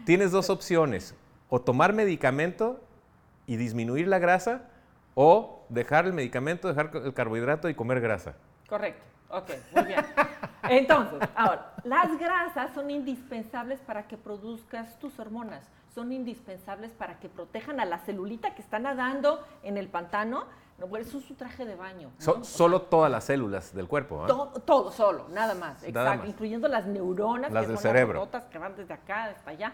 tienes 0.05 0.31
dos 0.31 0.49
opciones, 0.49 1.15
o 1.49 1.61
tomar 1.61 1.93
medicamento 1.93 2.81
y 3.45 3.55
disminuir 3.55 4.07
la 4.09 4.19
grasa, 4.19 4.63
o 5.15 5.63
dejar 5.69 6.05
el 6.05 6.13
medicamento, 6.13 6.67
dejar 6.67 6.91
el 6.93 7.13
carbohidrato 7.13 7.69
y 7.69 7.73
comer 7.75 8.01
grasa. 8.01 8.35
Correcto. 8.67 9.01
Ok, 9.29 9.49
muy 9.75 9.83
bien. 9.85 10.05
Entonces, 10.69 11.19
ahora, 11.35 11.73
las 11.83 12.17
grasas 12.17 12.71
son 12.73 12.89
indispensables 12.89 13.79
para 13.81 14.07
que 14.07 14.17
produzcas 14.17 14.97
tus 14.99 15.19
hormonas. 15.19 15.63
Son 15.93 16.11
indispensables 16.11 16.91
para 16.91 17.19
que 17.19 17.27
protejan 17.29 17.79
a 17.79 17.85
la 17.85 17.99
celulita 17.99 18.53
que 18.55 18.61
está 18.61 18.79
nadando 18.79 19.43
en 19.63 19.77
el 19.77 19.89
pantano. 19.89 20.45
No, 20.77 20.95
eso 20.97 21.17
es 21.17 21.25
su 21.25 21.33
traje 21.33 21.65
de 21.65 21.75
baño. 21.75 22.11
¿no? 22.19 22.21
So- 22.23 22.31
O 22.33 22.35
sea, 22.35 22.43
solo 22.43 22.81
todas 22.83 23.09
las 23.11 23.23
células 23.23 23.73
del 23.73 23.87
cuerpo. 23.87 24.23
¿ah? 24.23 24.27
todo, 24.27 24.47
todo 24.61 24.91
solo, 24.91 25.25
nada 25.29 25.55
más. 25.55 25.81
Nada 25.81 25.87
Exacto. 25.87 26.19
más. 26.19 26.27
Incluyendo 26.29 26.67
las 26.67 26.85
neuronas, 26.85 27.51
Las 27.51 27.63
que 27.63 27.67
del 27.69 27.77
son 27.77 27.81
cerebro. 27.83 28.29
las 28.31 28.43
que 28.45 28.57
van 28.59 28.75
desde 28.75 28.93
acá 28.93 29.25
hasta 29.25 29.49
allá. 29.51 29.73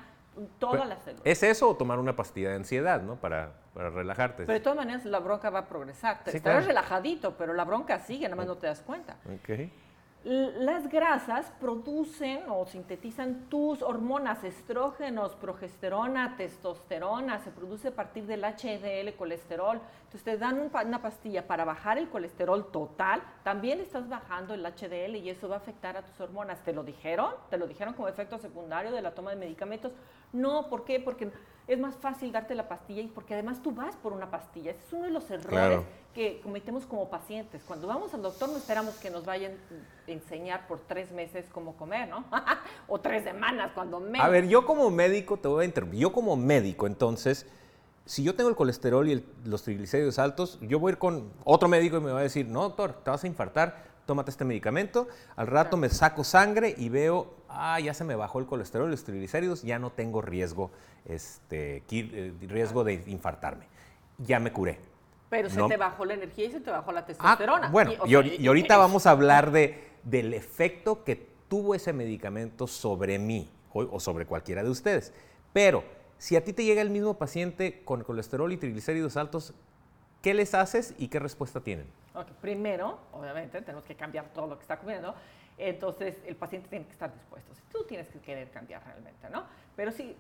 Todas 0.60 0.75
Pero, 0.82 0.86
las 0.86 1.04
células. 1.04 1.25
¿Es 1.25 1.44
eso 1.44 1.70
o 1.70 1.75
tomar 1.75 2.00
una 2.00 2.16
pastilla 2.16 2.50
de 2.50 2.56
ansiedad, 2.56 3.02
¿no? 3.02 3.16
Para, 3.18 3.52
para 3.74 3.90
relajarte. 3.90 4.44
Pero 4.46 4.54
de 4.54 4.60
todas 4.60 4.78
maneras, 4.78 5.06
la 5.06 5.20
bronca 5.20 5.50
va 5.50 5.60
a 5.60 5.68
progresar. 5.68 6.24
Te 6.24 6.32
Sí, 6.32 6.38
estarás 6.38 6.66
claro. 6.66 6.68
relajadito, 6.68 7.38
pero 7.38 7.54
la 7.54 7.66
bronca 7.66 8.00
sigue, 8.00 8.24
nada 8.25 8.36
más 8.36 8.48
no 8.48 8.58
te 8.58 8.68
das 8.68 8.82
cuenta. 8.82 9.18
Las 10.24 10.88
grasas 10.88 11.51
producen 11.60 12.44
o 12.48 12.65
sintetizan 12.65 13.50
tus 13.50 13.82
hormonas, 13.82 14.46
estrógenos, 14.46 15.36
progesterona, 15.36 16.38
testosterona, 16.38 17.39
se 17.39 17.51
produce 17.51 17.89
a 17.89 17.92
partir 17.92 18.25
del 18.25 18.46
HDL, 18.46 19.18
colesterol. 19.18 19.82
Entonces 20.03 20.24
te 20.24 20.38
dan 20.38 20.62
una 20.62 21.01
pastilla 21.01 21.46
para 21.46 21.65
bajar 21.65 21.98
el 21.98 22.08
colesterol 22.08 22.72
total, 22.72 23.22
también 23.44 23.82
estás 23.82 24.08
bajando 24.08 24.53
el 24.53 24.63
HDL 24.65 25.18
y 25.18 25.30
eso 25.30 25.50
va 25.50 25.56
a 25.56 25.58
afectar 25.58 25.98
a 25.98 26.03
tus 26.03 26.18
hormonas. 26.22 26.63
¿Te 26.63 26.72
lo 26.72 26.84
dijeron? 26.84 27.34
¿Te 27.50 27.58
lo 27.58 27.68
dijeron 27.68 27.94
como 27.94 28.08
efecto 28.08 28.38
secundario 28.38 28.94
de 28.94 29.01
la 29.01 29.13
toma 29.13 29.32
de 29.32 29.36
medicamentos? 29.36 29.92
No, 30.32 30.70
¿por 30.70 30.86
qué? 30.86 31.01
Porque 31.01 31.34
es 31.67 31.79
más 31.79 31.96
fácil 31.96 32.32
darte 32.32 32.55
la 32.55 32.67
pastilla 32.67 33.01
y 33.01 33.08
porque 33.08 33.34
además 33.34 33.62
tú 33.62 33.72
vas 33.72 33.96
por 33.96 34.12
una 34.13 34.29
pastilla. 34.29 34.72
Ese 34.72 34.79
es 34.88 34.93
uno 34.93 35.05
de 35.05 35.12
los 35.12 35.24
errores 35.32 35.50
Claro. 35.50 35.84
que 36.13 36.41
cometemos 36.41 36.86
como 36.86 37.10
pacientes. 37.10 37.62
Cuando 37.67 37.88
vamos 37.88 38.13
al 38.13 38.22
doctor 38.22 38.50
no 38.50 38.58
esperamos 38.58 38.96
que 38.96 39.10
nos 39.10 39.25
vayan 39.25 39.53
a 40.08 40.12
enseñar 40.12 40.67
por 40.67 40.79
tres 40.82 41.12
meses 41.12 41.46
cómo 41.53 41.75
comer, 41.77 42.10
¿no? 42.10 42.25
o 42.88 43.00
tres 43.00 43.24
semanas, 43.24 43.72
cuando 43.74 44.00
menos. 44.00 44.25
A 44.25 44.29
ver, 44.29 44.48
yo 44.48 44.65
como 44.65 44.89
médico 44.91 45.38
te 45.38 45.48
voy 45.48 45.63
a 45.63 45.65
interrumpir. 45.65 46.00
Yo 46.01 46.12
como 46.12 46.36
médico, 46.36 46.86
entonces, 46.86 47.46
si 48.05 48.24
yo 48.24 48.36
tengo 48.36 48.50
el 48.50 48.55
colesterol 48.58 49.08
y 49.08 49.13
el- 49.13 49.25
los 49.46 49.63
triglicéridos 49.63 50.20
altos, 50.20 50.60
yo 50.62 50.79
voy 50.79 50.89
a 50.89 50.93
ir 50.93 50.98
con 50.98 51.32
otro 51.46 51.70
médico 51.70 51.96
y 51.98 52.01
me 52.01 52.12
va 52.12 52.20
a 52.20 52.24
decir, 52.24 52.46
no, 52.46 52.63
doctor, 52.63 52.91
te 53.03 53.10
vas 53.10 53.24
a 53.24 53.27
infartar, 53.27 53.93
tómate 54.06 54.32
este 54.32 54.46
medicamento. 54.46 55.08
Al 55.36 55.48
rato 55.48 55.70
Claro. 55.72 55.78
me 55.78 55.90
saco 55.90 56.24
sangre 56.24 56.74
y 56.78 56.90
veo, 56.90 57.34
ah, 57.50 57.80
ya 57.80 57.94
se 57.94 58.04
me 58.04 58.16
bajó 58.16 58.40
el 58.40 58.46
colesterol 58.46 58.88
y 58.88 58.92
los 58.92 59.04
triglicéridos, 59.04 59.64
ya 59.64 59.80
no 59.80 59.92
tengo 59.92 60.22
riesgo, 60.22 60.72
este, 61.06 61.84
eh, 61.90 62.34
riesgo 62.42 62.84
de 62.84 63.04
infartarme. 63.08 63.68
Ya 64.18 64.40
me 64.40 64.52
curé. 64.52 64.80
Pero 65.30 65.50
se 65.50 65.62
te 65.68 65.78
bajó 65.78 66.06
la 66.06 66.14
energía 66.14 66.46
y 66.46 66.52
se 66.52 66.60
te 66.62 66.70
bajó 66.70 66.92
la 66.92 67.00
Ah, 67.02 67.06
testosterona. 67.06 67.70
bueno, 67.70 67.92
y, 68.06 68.42
y 68.44 68.48
ahorita 68.48 68.74
es- 68.76 68.80
vamos 68.80 69.08
a 69.08 69.12
hablar 69.12 69.52
de, 69.52 69.84
del 70.04 70.34
efecto 70.34 71.04
que 71.04 71.16
tuvo 71.48 71.74
ese 71.76 71.92
medicamento 71.94 72.68
sobre 72.68 73.18
mí 73.18 73.50
o, 73.74 73.82
o 73.84 74.00
sobre 74.00 74.26
cualquiera 74.28 74.64
de 74.64 74.70
ustedes. 74.70 75.12
Pero 75.52 75.84
si 76.20 76.36
a 76.36 76.44
ti 76.44 76.54
te 76.54 76.64
llega 76.64 76.82
el 76.82 76.90
mismo 76.92 77.16
paciente 77.18 77.82
con 77.84 78.04
colesterol 78.04 78.52
y 78.54 78.58
triglicéridos 78.58 79.18
altos, 79.18 79.54
¿qué 80.22 80.34
les 80.36 80.54
haces 80.54 80.94
y 81.00 81.08
qué 81.08 81.20
respuesta 81.20 81.62
tienen? 81.62 81.88
Primero, 82.41 83.00
obviamente, 83.12 83.62
tenemos 83.62 83.86
que 83.86 83.96
cambiar 83.96 84.25
todo 84.34 84.48
lo 84.48 84.55
que 84.58 84.62
está 84.62 84.77
comiendo. 84.77 85.15
Entonces, 85.58 86.17
el 86.25 86.36
paciente 86.36 86.67
tiene 86.70 86.86
que 86.86 86.91
estar 86.91 87.13
dispuesto. 87.13 87.53
Tú 87.72 87.84
tienes 87.86 88.08
que 88.10 88.20
querer 88.20 88.50
cambiar 88.51 88.84
realmente, 88.86 89.29
¿no? 89.29 89.46
Pero 89.75 89.91
si, 89.91 90.15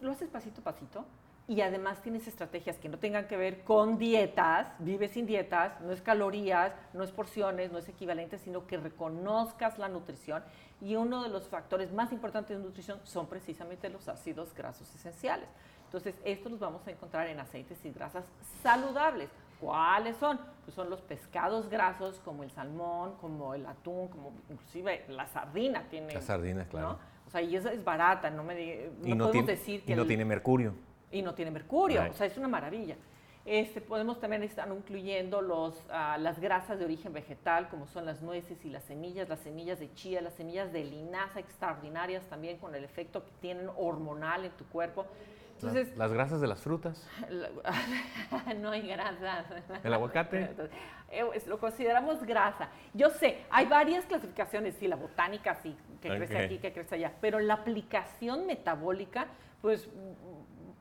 lo 0.00 0.12
haces 0.12 0.28
pasito 0.28 0.60
a 0.60 0.64
pasito 0.64 1.04
y 1.46 1.60
además 1.62 2.02
tienes 2.02 2.28
estrategias 2.28 2.76
que 2.76 2.88
no 2.88 2.98
tengan 2.98 3.26
que 3.26 3.36
ver 3.36 3.64
con 3.64 3.98
dietas, 3.98 4.68
vives 4.78 5.12
sin 5.12 5.26
dietas, 5.26 5.80
no 5.80 5.92
es 5.92 6.02
calorías, 6.02 6.72
no 6.92 7.02
es 7.02 7.10
porciones, 7.10 7.72
no 7.72 7.78
es 7.78 7.88
equivalente, 7.88 8.38
sino 8.38 8.66
que 8.66 8.76
reconozcas 8.76 9.78
la 9.78 9.88
nutrición. 9.88 10.42
Y 10.80 10.94
uno 10.96 11.22
de 11.22 11.30
los 11.30 11.48
factores 11.48 11.92
más 11.92 12.12
importantes 12.12 12.56
de 12.56 12.62
nutrición 12.62 13.00
son 13.04 13.26
precisamente 13.26 13.88
los 13.88 14.08
ácidos 14.08 14.54
grasos 14.54 14.94
esenciales. 14.94 15.48
Entonces, 15.86 16.14
estos 16.24 16.52
los 16.52 16.60
vamos 16.60 16.86
a 16.86 16.90
encontrar 16.90 17.26
en 17.28 17.40
aceites 17.40 17.82
y 17.84 17.90
grasas 17.90 18.26
saludables. 18.62 19.30
¿Cuáles 19.60 20.16
son? 20.16 20.38
Pues 20.64 20.74
son 20.74 20.90
los 20.90 21.00
pescados 21.00 21.68
grasos 21.68 22.20
como 22.24 22.42
el 22.44 22.50
salmón, 22.50 23.14
como 23.20 23.54
el 23.54 23.66
atún, 23.66 24.08
como 24.08 24.32
inclusive 24.50 25.04
la 25.08 25.26
sardina 25.26 25.84
tiene. 25.90 26.12
La 26.14 26.22
sardina, 26.22 26.64
claro. 26.66 26.88
¿no? 26.92 26.98
O 27.26 27.30
sea, 27.30 27.42
y 27.42 27.56
esa 27.56 27.72
es 27.72 27.82
barata, 27.84 28.30
no 28.30 28.44
me 28.44 28.54
di- 28.54 28.76
no 29.02 29.08
y 29.08 29.14
no, 29.14 29.24
podemos 29.26 29.32
tiene, 29.32 29.46
decir 29.46 29.84
que 29.84 29.92
y 29.92 29.96
no 29.96 30.02
el- 30.02 30.08
tiene 30.08 30.24
mercurio. 30.24 30.74
y 31.10 31.22
no 31.22 31.34
tiene 31.34 31.50
mercurio, 31.50 32.02
Right. 32.02 32.12
o 32.12 32.16
sea, 32.16 32.26
es 32.26 32.36
una 32.38 32.48
maravilla. 32.48 32.96
Este, 33.44 33.80
podemos 33.80 34.20
también 34.20 34.42
estar 34.42 34.68
incluyendo 34.70 35.40
los, 35.40 35.82
ah, 35.90 36.18
las 36.18 36.38
grasas 36.38 36.78
de 36.78 36.84
origen 36.84 37.14
vegetal, 37.14 37.68
como 37.70 37.86
son 37.86 38.04
las 38.04 38.20
nueces 38.20 38.62
y 38.64 38.68
las 38.68 38.84
semillas, 38.84 39.26
las 39.28 39.40
semillas 39.40 39.78
de 39.80 39.92
chía, 39.94 40.20
las 40.20 40.34
semillas 40.34 40.70
de 40.70 40.84
linaza 40.84 41.40
extraordinarias 41.40 42.22
también 42.28 42.58
con 42.58 42.74
el 42.74 42.84
efecto 42.84 43.24
que 43.24 43.30
tienen 43.40 43.68
hormonal 43.78 44.44
en 44.44 44.50
tu 44.52 44.66
cuerpo. 44.66 45.06
Entonces, 45.66 45.96
las 45.96 46.12
grasas 46.12 46.40
de 46.40 46.46
las 46.46 46.60
frutas, 46.60 47.06
no 48.60 48.70
hay 48.70 48.86
grasas. 48.86 49.46
el 49.82 49.94
aguacate. 49.94 50.50
Eh, 51.10 51.24
Lo 51.46 51.58
consideramos 51.58 52.22
grasa. 52.24 52.68
Yo 52.94 53.10
sé, 53.10 53.38
hay 53.50 53.66
varias 53.66 54.04
clasificaciones, 54.06 54.74
sí, 54.78 54.86
la 54.88 54.96
botánica, 54.96 55.56
sí, 55.62 55.76
que 56.00 56.08
crece 56.08 56.38
aquí, 56.38 56.58
que 56.58 56.72
crece 56.72 56.94
allá, 56.96 57.12
pero 57.20 57.40
la 57.40 57.54
aplicación 57.54 58.46
metabólica, 58.46 59.26
pues 59.60 59.88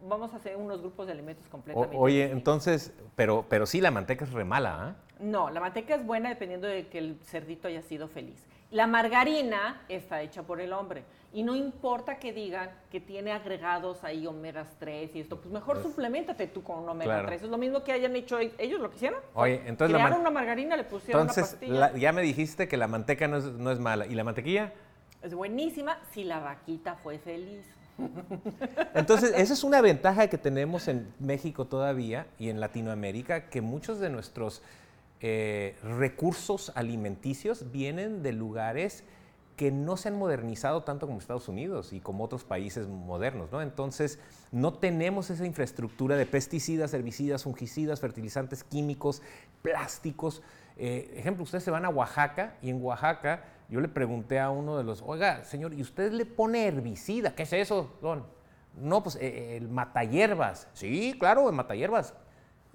vamos 0.08 0.34
a 0.34 0.38
hacer 0.38 0.56
unos 0.58 0.82
grupos 0.82 1.08
de 1.08 1.14
alimentos 1.14 1.46
O- 1.48 1.50
completamente 1.50 1.98
oye, 1.98 2.16
distintos. 2.26 2.38
entonces, 2.38 2.94
pero, 3.16 3.46
pero 3.50 3.66
sí, 3.66 3.82
la 3.82 3.92
manteca 3.92 4.26
es 4.26 4.32
re 4.32 4.46
mala, 4.46 4.84
¿ah? 4.90 4.96
No, 5.20 5.50
la 5.50 5.60
manteca 5.60 5.96
es 5.96 6.06
buena 6.06 6.30
dependiendo 6.30 6.68
de 6.68 6.88
que 6.88 7.00
el 7.00 7.18
cerdito 7.24 7.68
haya 7.68 7.82
sido 7.82 8.08
feliz. 8.08 8.46
La 8.72 8.86
margarina 8.88 9.82
está 9.88 10.22
hecha 10.22 10.44
por 10.44 10.60
el 10.62 10.74
hombre. 10.74 11.04
Y 11.34 11.44
no 11.44 11.56
importa 11.56 12.18
que 12.20 12.34
digan 12.34 12.70
que 12.90 13.00
tiene 13.00 13.32
agregados 13.32 14.04
ahí 14.04 14.26
omegas 14.26 14.76
3 14.80 15.16
y 15.16 15.20
esto, 15.20 15.38
pues 15.40 15.52
mejor 15.54 15.82
suplementate 15.84 16.48
tú 16.48 16.64
con 16.64 16.80
un 16.80 16.90
omega 16.90 17.12
Claro. 17.16 17.28
3. 17.28 17.44
Es 17.44 17.50
lo 17.50 17.58
mismo 17.58 17.84
que 17.84 17.92
hayan 17.92 18.16
hecho 18.16 18.40
ellos 18.40 18.80
lo 18.80 18.90
que 18.90 18.96
hicieron. 18.96 19.20
Oye, 19.34 19.62
entonces 19.66 19.96
Crearon 19.96 20.22
una 20.22 20.32
margarina, 20.32 20.76
le 20.78 20.84
pusieron 20.86 21.22
Entonces, 21.22 21.44
una 21.44 21.52
pastilla. 21.52 21.80
la- 21.92 21.98
ya 21.98 22.12
me 22.14 22.22
dijiste 22.22 22.68
que 22.68 22.78
la 22.78 22.88
manteca 22.88 23.28
no 23.28 23.38
es, 23.38 23.44
no 23.46 23.72
es 23.72 23.80
mala. 23.80 24.06
¿Y 24.08 24.16
la 24.16 24.24
mantequilla? 24.24 24.74
Es 25.22 25.34
buenísima 25.34 26.00
si 26.14 26.24
la 26.24 26.40
vaquita 26.40 26.96
fue 26.96 27.20
feliz. 27.20 27.66
Entonces, 28.94 29.34
esa 29.36 29.54
es 29.54 29.64
una 29.64 29.82
ventaja 29.82 30.28
que 30.28 30.38
tenemos 30.38 30.88
en 30.88 31.12
México 31.20 31.66
todavía 31.66 32.28
y 32.40 32.50
en 32.50 32.60
Latinoamérica, 32.60 33.50
que 33.50 33.62
muchos 33.62 34.00
de 34.00 34.10
nuestros 34.10 34.62
eh, 35.22 35.76
recursos 35.84 36.72
alimenticios 36.76 37.72
vienen 37.72 38.22
de 38.24 38.34
lugares 38.34 39.04
que 39.58 39.72
no 39.72 39.98
se 39.98 40.10
han 40.10 40.20
modernizado 40.20 40.84
tanto 40.84 41.08
como 41.08 41.18
Estados 41.18 41.48
Unidos 41.48 41.92
y 41.92 42.00
como 42.00 42.24
otros 42.24 42.44
países 42.44 42.88
modernos, 42.88 43.52
¿no? 43.52 43.64
Entonces, 43.64 44.20
no 44.52 44.74
tenemos 44.74 45.32
esa 45.32 45.48
infraestructura 45.48 46.16
de 46.16 46.28
pesticidas, 46.28 46.94
herbicidas, 46.94 47.44
fungicidas, 47.44 48.00
fertilizantes 48.00 48.64
químicos, 48.64 49.24
plásticos. 49.64 50.44
Eh, 50.78 51.12
ejemplo, 51.18 51.44
ustedes 51.44 51.64
se 51.64 51.72
van 51.72 51.86
a 51.86 51.90
Oaxaca 51.90 52.56
y 52.62 52.70
en 52.70 52.84
Oaxaca 52.84 53.46
yo 53.68 53.82
le 53.82 53.88
pregunté 53.88 54.40
a 54.40 54.52
uno 54.52 54.78
de 54.78 54.84
los, 54.84 55.02
oiga, 55.02 55.44
señor, 55.44 55.74
¿y 55.74 55.82
usted 55.82 56.12
le 56.12 56.28
pone 56.28 56.68
herbicida? 56.68 57.34
¿Qué 57.34 57.44
es 57.44 57.54
eso, 57.54 57.98
don? 58.00 58.26
No, 58.76 59.02
pues 59.02 59.16
eh, 59.16 59.58
el 59.58 59.70
matahierbas. 59.70 60.68
Sí, 60.74 61.16
claro, 61.20 61.50
el 61.50 61.56
matahierbas. 61.56 62.14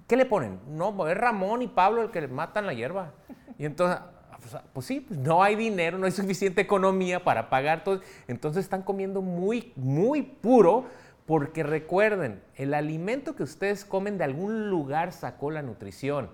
¿Qué 0.07 0.17
le 0.17 0.27
ponen? 0.27 0.61
No, 0.69 1.07
es 1.09 1.17
Ramón 1.17 1.63
y 1.63 1.69
Pablo 1.69 2.03
el 2.03 2.11
que 2.11 2.27
matan 2.29 2.67
la 2.67 2.75
hierba. 2.75 3.13
Y 3.59 3.65
entonces, 3.65 3.99
pues, 4.41 4.63
pues 4.73 4.87
sí, 4.87 5.01
pues 5.01 5.19
no 5.21 5.43
hay 5.43 5.55
dinero, 5.55 5.99
no 5.99 6.07
hay 6.07 6.13
suficiente 6.13 6.61
economía 6.61 7.23
para 7.23 7.49
pagar 7.49 7.85
todo. 7.85 8.01
Entonces 8.27 8.65
están 8.65 8.83
comiendo 8.83 9.23
muy, 9.23 9.73
muy 9.77 10.23
puro 10.23 10.87
porque 11.27 11.63
recuerden, 11.63 12.43
el 12.57 12.75
alimento 12.75 13.37
que 13.37 13.45
ustedes 13.45 13.85
comen 13.85 14.19
de 14.19 14.25
algún 14.25 14.69
lugar 14.69 15.13
sacó 15.13 15.51
la 15.51 15.63
nutrición. 15.63 16.31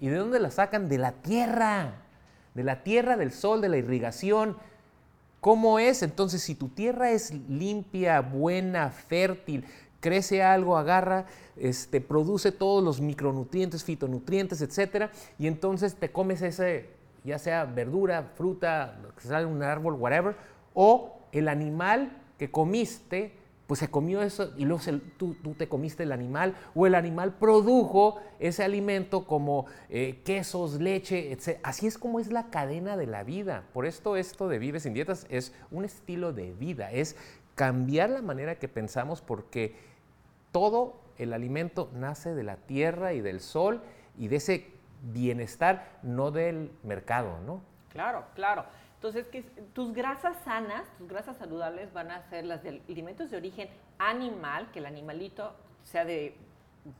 ¿Y 0.00 0.08
de 0.08 0.16
dónde 0.16 0.38
la 0.38 0.50
sacan? 0.50 0.88
De 0.88 0.98
la 0.98 1.12
tierra. 1.12 1.94
De 2.54 2.64
la 2.64 2.82
tierra, 2.82 3.16
del 3.16 3.32
sol, 3.32 3.60
de 3.60 3.68
la 3.68 3.76
irrigación. 3.76 4.56
¿Cómo 5.40 5.78
es? 5.78 6.02
Entonces, 6.02 6.42
si 6.42 6.54
tu 6.54 6.68
tierra 6.68 7.10
es 7.10 7.32
limpia, 7.48 8.20
buena, 8.20 8.90
fértil, 8.90 9.64
crece 10.00 10.42
algo, 10.42 10.76
agarra, 10.76 11.26
este, 11.56 12.00
produce 12.00 12.52
todos 12.52 12.82
los 12.82 13.00
micronutrientes, 13.00 13.84
fitonutrientes, 13.84 14.62
etcétera, 14.62 15.10
y 15.38 15.46
entonces 15.46 15.94
te 15.94 16.10
comes 16.10 16.42
ese, 16.42 16.88
ya 17.24 17.38
sea 17.38 17.64
verdura, 17.64 18.32
fruta, 18.34 18.98
que 19.16 19.28
sale 19.28 19.46
un 19.46 19.62
árbol, 19.62 19.94
whatever, 19.94 20.34
o 20.74 21.20
el 21.32 21.48
animal 21.48 22.16
que 22.38 22.50
comiste, 22.50 23.34
pues 23.66 23.78
se 23.78 23.88
comió 23.88 24.20
eso 24.20 24.52
y 24.56 24.64
luego 24.64 24.82
tú, 25.16 25.36
tú 25.44 25.54
te 25.54 25.68
comiste 25.68 26.02
el 26.02 26.10
animal, 26.10 26.56
o 26.74 26.88
el 26.88 26.96
animal 26.96 27.34
produjo 27.34 28.16
ese 28.40 28.64
alimento 28.64 29.26
como 29.26 29.66
eh, 29.90 30.22
quesos, 30.24 30.80
leche, 30.80 31.30
etc. 31.30 31.60
Así 31.62 31.86
es 31.86 31.96
como 31.96 32.18
es 32.18 32.32
la 32.32 32.50
cadena 32.50 32.96
de 32.96 33.06
la 33.06 33.22
vida. 33.22 33.62
Por 33.72 33.86
esto 33.86 34.16
esto 34.16 34.48
de 34.48 34.58
Vive 34.58 34.80
sin 34.80 34.92
Dietas 34.92 35.24
es 35.30 35.52
un 35.70 35.84
estilo 35.84 36.32
de 36.32 36.52
vida, 36.52 36.90
es 36.90 37.14
cambiar 37.54 38.10
la 38.10 38.22
manera 38.22 38.58
que 38.58 38.66
pensamos 38.66 39.20
porque 39.20 39.76
todo 40.52 41.00
el 41.18 41.32
alimento 41.32 41.90
nace 41.92 42.34
de 42.34 42.42
la 42.42 42.56
tierra 42.56 43.12
y 43.12 43.20
del 43.20 43.40
sol 43.40 43.82
y 44.16 44.28
de 44.28 44.36
ese 44.36 44.72
bienestar, 45.02 45.98
no 46.02 46.30
del 46.30 46.72
mercado, 46.82 47.38
¿no? 47.46 47.60
Claro, 47.90 48.24
claro. 48.34 48.64
Entonces, 48.94 49.26
que 49.28 49.42
tus 49.72 49.94
grasas 49.94 50.36
sanas, 50.44 50.82
tus 50.98 51.08
grasas 51.08 51.36
saludables 51.38 51.92
van 51.92 52.10
a 52.10 52.22
ser 52.28 52.44
las 52.44 52.62
de 52.62 52.82
alimentos 52.88 53.30
de 53.30 53.36
origen 53.36 53.68
animal, 53.98 54.70
que 54.72 54.78
el 54.78 54.86
animalito 54.86 55.54
sea 55.84 56.04
de, 56.04 56.36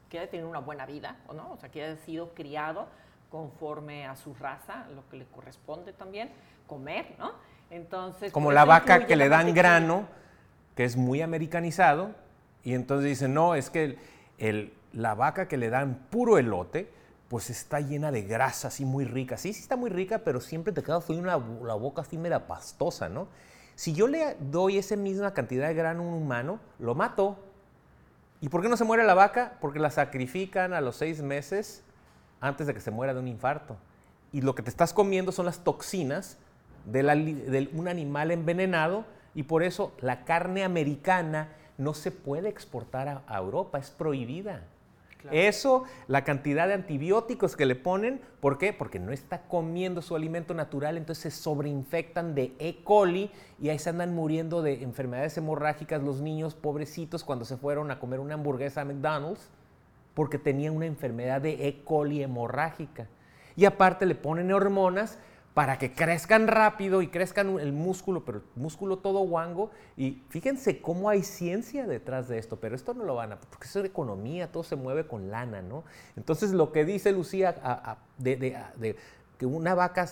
que 0.08 0.18
haya 0.18 0.30
tenido 0.30 0.48
una 0.48 0.60
buena 0.60 0.86
vida, 0.86 1.16
¿o 1.26 1.34
no? 1.34 1.52
O 1.52 1.56
sea, 1.58 1.68
que 1.70 1.84
haya 1.84 1.96
sido 1.96 2.30
criado 2.34 2.86
conforme 3.30 4.06
a 4.06 4.16
su 4.16 4.34
raza, 4.34 4.86
lo 4.94 5.08
que 5.08 5.18
le 5.18 5.26
corresponde 5.26 5.92
también, 5.92 6.30
comer, 6.66 7.14
¿no? 7.18 7.32
Entonces, 7.70 8.32
Como 8.32 8.46
por 8.46 8.54
la 8.54 8.64
vaca 8.64 9.06
que 9.06 9.14
le 9.14 9.28
dan 9.28 9.54
grano, 9.54 10.06
que 10.74 10.84
es 10.84 10.96
muy 10.96 11.20
americanizado, 11.20 12.14
y 12.64 12.74
entonces 12.74 13.08
dicen, 13.08 13.34
no, 13.34 13.54
es 13.54 13.70
que 13.70 13.96
el- 14.38 14.72
la 14.92 15.14
vaca 15.14 15.48
que 15.48 15.56
le 15.56 15.70
dan 15.70 16.06
puro 16.10 16.38
elote, 16.38 16.90
pues 17.28 17.48
está 17.48 17.80
llena 17.80 18.10
de 18.10 18.22
grasa, 18.22 18.68
así 18.68 18.84
muy 18.84 19.04
rica. 19.04 19.36
Sí, 19.36 19.52
sí 19.52 19.60
está 19.62 19.76
muy 19.76 19.88
rica, 19.90 20.18
pero 20.24 20.40
siempre 20.40 20.72
te 20.72 20.82
queda 20.82 20.96
así 20.96 21.12
una, 21.14 21.38
la 21.62 21.74
boca 21.74 22.02
así 22.02 22.18
mera 22.18 22.46
pastosa, 22.48 23.08
¿no? 23.08 23.28
Si 23.76 23.92
yo 23.92 24.08
le 24.08 24.36
doy 24.40 24.78
esa 24.78 24.96
misma 24.96 25.32
cantidad 25.32 25.68
de 25.68 25.74
grano 25.74 26.02
a 26.02 26.06
un 26.06 26.14
humano, 26.14 26.58
lo 26.80 26.94
mato. 26.94 27.38
¿Y 28.40 28.48
por 28.48 28.62
qué 28.62 28.68
no 28.68 28.76
se 28.76 28.84
muere 28.84 29.04
la 29.04 29.14
vaca? 29.14 29.58
Porque 29.60 29.78
la 29.78 29.90
sacrifican 29.90 30.72
a 30.72 30.80
los 30.80 30.96
seis 30.96 31.22
meses 31.22 31.82
antes 32.40 32.66
de 32.66 32.74
que 32.74 32.80
se 32.80 32.90
muera 32.90 33.14
de 33.14 33.20
un 33.20 33.28
infarto. 33.28 33.76
Y 34.32 34.40
lo 34.40 34.54
que 34.54 34.62
te 34.62 34.70
estás 34.70 34.92
comiendo 34.92 35.30
son 35.32 35.46
las 35.46 35.62
toxinas 35.62 36.38
de, 36.86 37.02
la 37.02 37.14
de 37.14 37.70
un 37.74 37.88
animal 37.88 38.30
envenenado 38.30 39.04
y 39.34 39.42
por 39.44 39.62
eso 39.62 39.92
la 40.00 40.24
carne 40.24 40.64
americana 40.64 41.48
no 41.80 41.94
se 41.94 42.10
puede 42.10 42.48
exportar 42.48 43.08
a, 43.08 43.22
a 43.26 43.38
Europa, 43.38 43.78
es 43.78 43.90
prohibida. 43.90 44.62
Claro. 45.20 45.36
Eso, 45.36 45.84
la 46.06 46.24
cantidad 46.24 46.66
de 46.66 46.74
antibióticos 46.74 47.54
que 47.54 47.66
le 47.66 47.74
ponen, 47.74 48.22
¿por 48.40 48.56
qué? 48.56 48.72
Porque 48.72 48.98
no 48.98 49.12
está 49.12 49.42
comiendo 49.42 50.00
su 50.00 50.16
alimento 50.16 50.54
natural, 50.54 50.96
entonces 50.96 51.34
se 51.34 51.42
sobreinfectan 51.42 52.34
de 52.34 52.54
E. 52.58 52.82
coli 52.84 53.30
y 53.60 53.68
ahí 53.68 53.78
se 53.78 53.90
andan 53.90 54.14
muriendo 54.14 54.62
de 54.62 54.82
enfermedades 54.82 55.36
hemorrágicas 55.36 56.02
los 56.02 56.22
niños 56.22 56.54
pobrecitos 56.54 57.22
cuando 57.22 57.44
se 57.44 57.58
fueron 57.58 57.90
a 57.90 57.98
comer 57.98 58.18
una 58.18 58.34
hamburguesa 58.34 58.80
a 58.80 58.84
McDonald's 58.86 59.50
porque 60.14 60.38
tenían 60.38 60.74
una 60.74 60.86
enfermedad 60.86 61.40
de 61.40 61.68
E. 61.68 61.82
coli 61.84 62.22
hemorrágica. 62.22 63.06
Y 63.56 63.66
aparte 63.66 64.06
le 64.06 64.14
ponen 64.14 64.52
hormonas 64.52 65.18
para 65.54 65.78
que 65.78 65.92
crezcan 65.92 66.46
rápido 66.46 67.02
y 67.02 67.08
crezcan 67.08 67.58
el 67.58 67.72
músculo, 67.72 68.24
pero 68.24 68.38
el 68.38 68.44
músculo 68.54 68.98
todo 68.98 69.20
guango. 69.20 69.70
Y 69.96 70.22
fíjense 70.28 70.80
cómo 70.80 71.08
hay 71.08 71.22
ciencia 71.22 71.86
detrás 71.86 72.28
de 72.28 72.38
esto, 72.38 72.60
pero 72.60 72.76
esto 72.76 72.94
no 72.94 73.04
lo 73.04 73.16
van 73.16 73.32
a, 73.32 73.36
porque 73.38 73.66
eso 73.66 73.80
es 73.80 73.86
economía, 73.86 74.52
todo 74.52 74.62
se 74.62 74.76
mueve 74.76 75.06
con 75.06 75.30
lana, 75.30 75.60
¿no? 75.62 75.84
Entonces 76.16 76.52
lo 76.52 76.70
que 76.72 76.84
dice 76.84 77.12
Lucía 77.12 77.56
a- 77.62 77.92
a- 77.92 77.98
de, 78.18 78.36
de- 78.36 78.56
a- 78.56 78.72
de 78.76 78.96
que 79.38 79.46
una 79.46 79.74
vaca, 79.74 80.06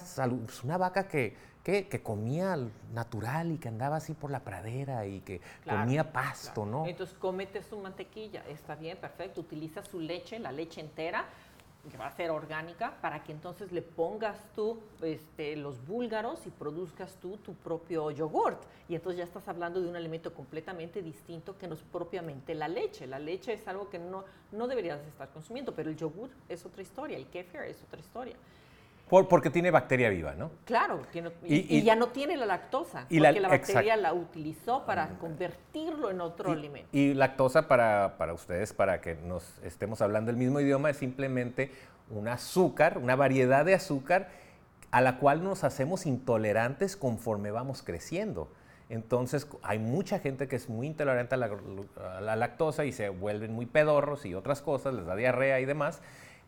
pues, 0.44 0.64
una 0.64 0.76
vaca 0.78 1.06
que, 1.06 1.36
que, 1.62 1.86
que 1.86 2.02
comía 2.02 2.56
natural 2.94 3.52
y 3.52 3.58
que 3.58 3.68
andaba 3.68 3.96
así 3.96 4.14
por 4.14 4.30
la 4.30 4.40
pradera 4.40 5.06
y 5.06 5.20
que 5.20 5.40
Claro, 5.64 5.80
comía 5.82 6.12
pasto, 6.12 6.64
¿no? 6.64 6.86
Entonces, 6.86 7.14
cómete 7.18 7.62
su 7.62 7.78
mantequilla, 7.78 8.42
está 8.48 8.74
bien, 8.74 8.96
perfecto. 8.96 9.42
Utiliza 9.42 9.82
su 9.84 10.00
leche, 10.00 10.38
la 10.38 10.50
leche 10.50 10.80
entera, 10.80 11.26
que 11.90 11.96
va 11.96 12.06
a 12.06 12.10
ser 12.10 12.30
orgánica, 12.30 12.98
para 13.00 13.22
que 13.22 13.32
entonces 13.32 13.72
le 13.72 13.82
pongas 13.82 14.38
tú 14.54 14.78
este, 15.00 15.56
los 15.56 15.84
búlgaros 15.86 16.46
y 16.46 16.50
produzcas 16.50 17.16
tú 17.16 17.38
tu 17.38 17.54
propio 17.54 18.10
yogurt. 18.10 18.60
Y 18.88 18.94
entonces 18.94 19.18
ya 19.18 19.24
estás 19.24 19.48
hablando 19.48 19.80
de 19.80 19.88
un 19.88 19.96
alimento 19.96 20.34
completamente 20.34 21.02
distinto 21.02 21.56
que 21.56 21.66
no 21.66 21.74
es 21.74 21.82
propiamente 21.82 22.54
la 22.54 22.68
leche. 22.68 23.06
La 23.06 23.18
leche 23.18 23.54
es 23.54 23.66
algo 23.68 23.88
que 23.88 23.98
no, 23.98 24.24
no 24.52 24.66
deberías 24.66 25.00
estar 25.06 25.30
consumiendo, 25.30 25.74
pero 25.74 25.88
el 25.88 25.96
yogur 25.96 26.30
es 26.48 26.64
otra 26.66 26.82
historia, 26.82 27.16
el 27.16 27.26
kefir 27.26 27.62
es 27.62 27.82
otra 27.82 28.00
historia. 28.00 28.36
Por- 29.08 29.26
porque 29.28 29.50
tiene 29.50 29.70
bacteria 29.70 30.10
viva, 30.10 30.34
¿no? 30.34 30.50
Claro, 30.64 31.00
y, 31.12 31.18
Y- 31.54 31.66
y- 31.68 31.78
y 31.78 31.82
ya 31.82 31.96
no 31.96 32.08
tiene 32.08 32.36
la 32.36 32.46
lactosa, 32.46 33.06
y 33.08 33.18
porque 33.20 33.40
la, 33.40 33.48
bacteria 33.48 33.96
la 33.96 34.12
utilizó 34.12 34.84
para 34.84 35.08
convertirlo 35.18 36.10
en 36.10 36.20
otro 36.20 36.52
alimento. 36.52 36.88
Y 36.92 37.14
lactosa 37.14 37.68
para, 37.68 38.16
para 38.18 38.32
ustedes, 38.34 38.72
para 38.72 39.00
que 39.00 39.14
nos 39.14 39.58
estemos 39.64 40.02
hablando 40.02 40.30
el 40.30 40.36
mismo 40.36 40.60
idioma, 40.60 40.90
es 40.90 40.96
simplemente 40.98 41.70
un 42.10 42.28
azúcar, 42.28 42.98
una 42.98 43.16
variedad 43.16 43.64
de 43.64 43.74
azúcar 43.74 44.28
a 44.90 45.00
la 45.00 45.18
cual 45.18 45.42
nos 45.44 45.64
hacemos 45.64 46.06
intolerantes 46.06 46.96
conforme 46.96 47.50
vamos 47.50 47.82
creciendo. 47.82 48.50
Entonces, 48.90 49.46
hay 49.62 49.78
mucha 49.78 50.18
gente 50.18 50.48
que 50.48 50.56
es 50.56 50.70
muy 50.70 50.86
intolerante 50.86 51.34
a 51.34 51.38
la, 51.38 51.50
a 52.16 52.20
la 52.22 52.36
lactosa 52.36 52.86
y 52.86 52.92
se 52.92 53.10
vuelven 53.10 53.52
muy 53.52 53.66
pedorros 53.66 54.24
y 54.24 54.34
otras 54.34 54.62
cosas, 54.62 54.94
les 54.94 55.04
da 55.04 55.14
diarrea 55.14 55.60
y 55.60 55.66
demás. 55.66 56.00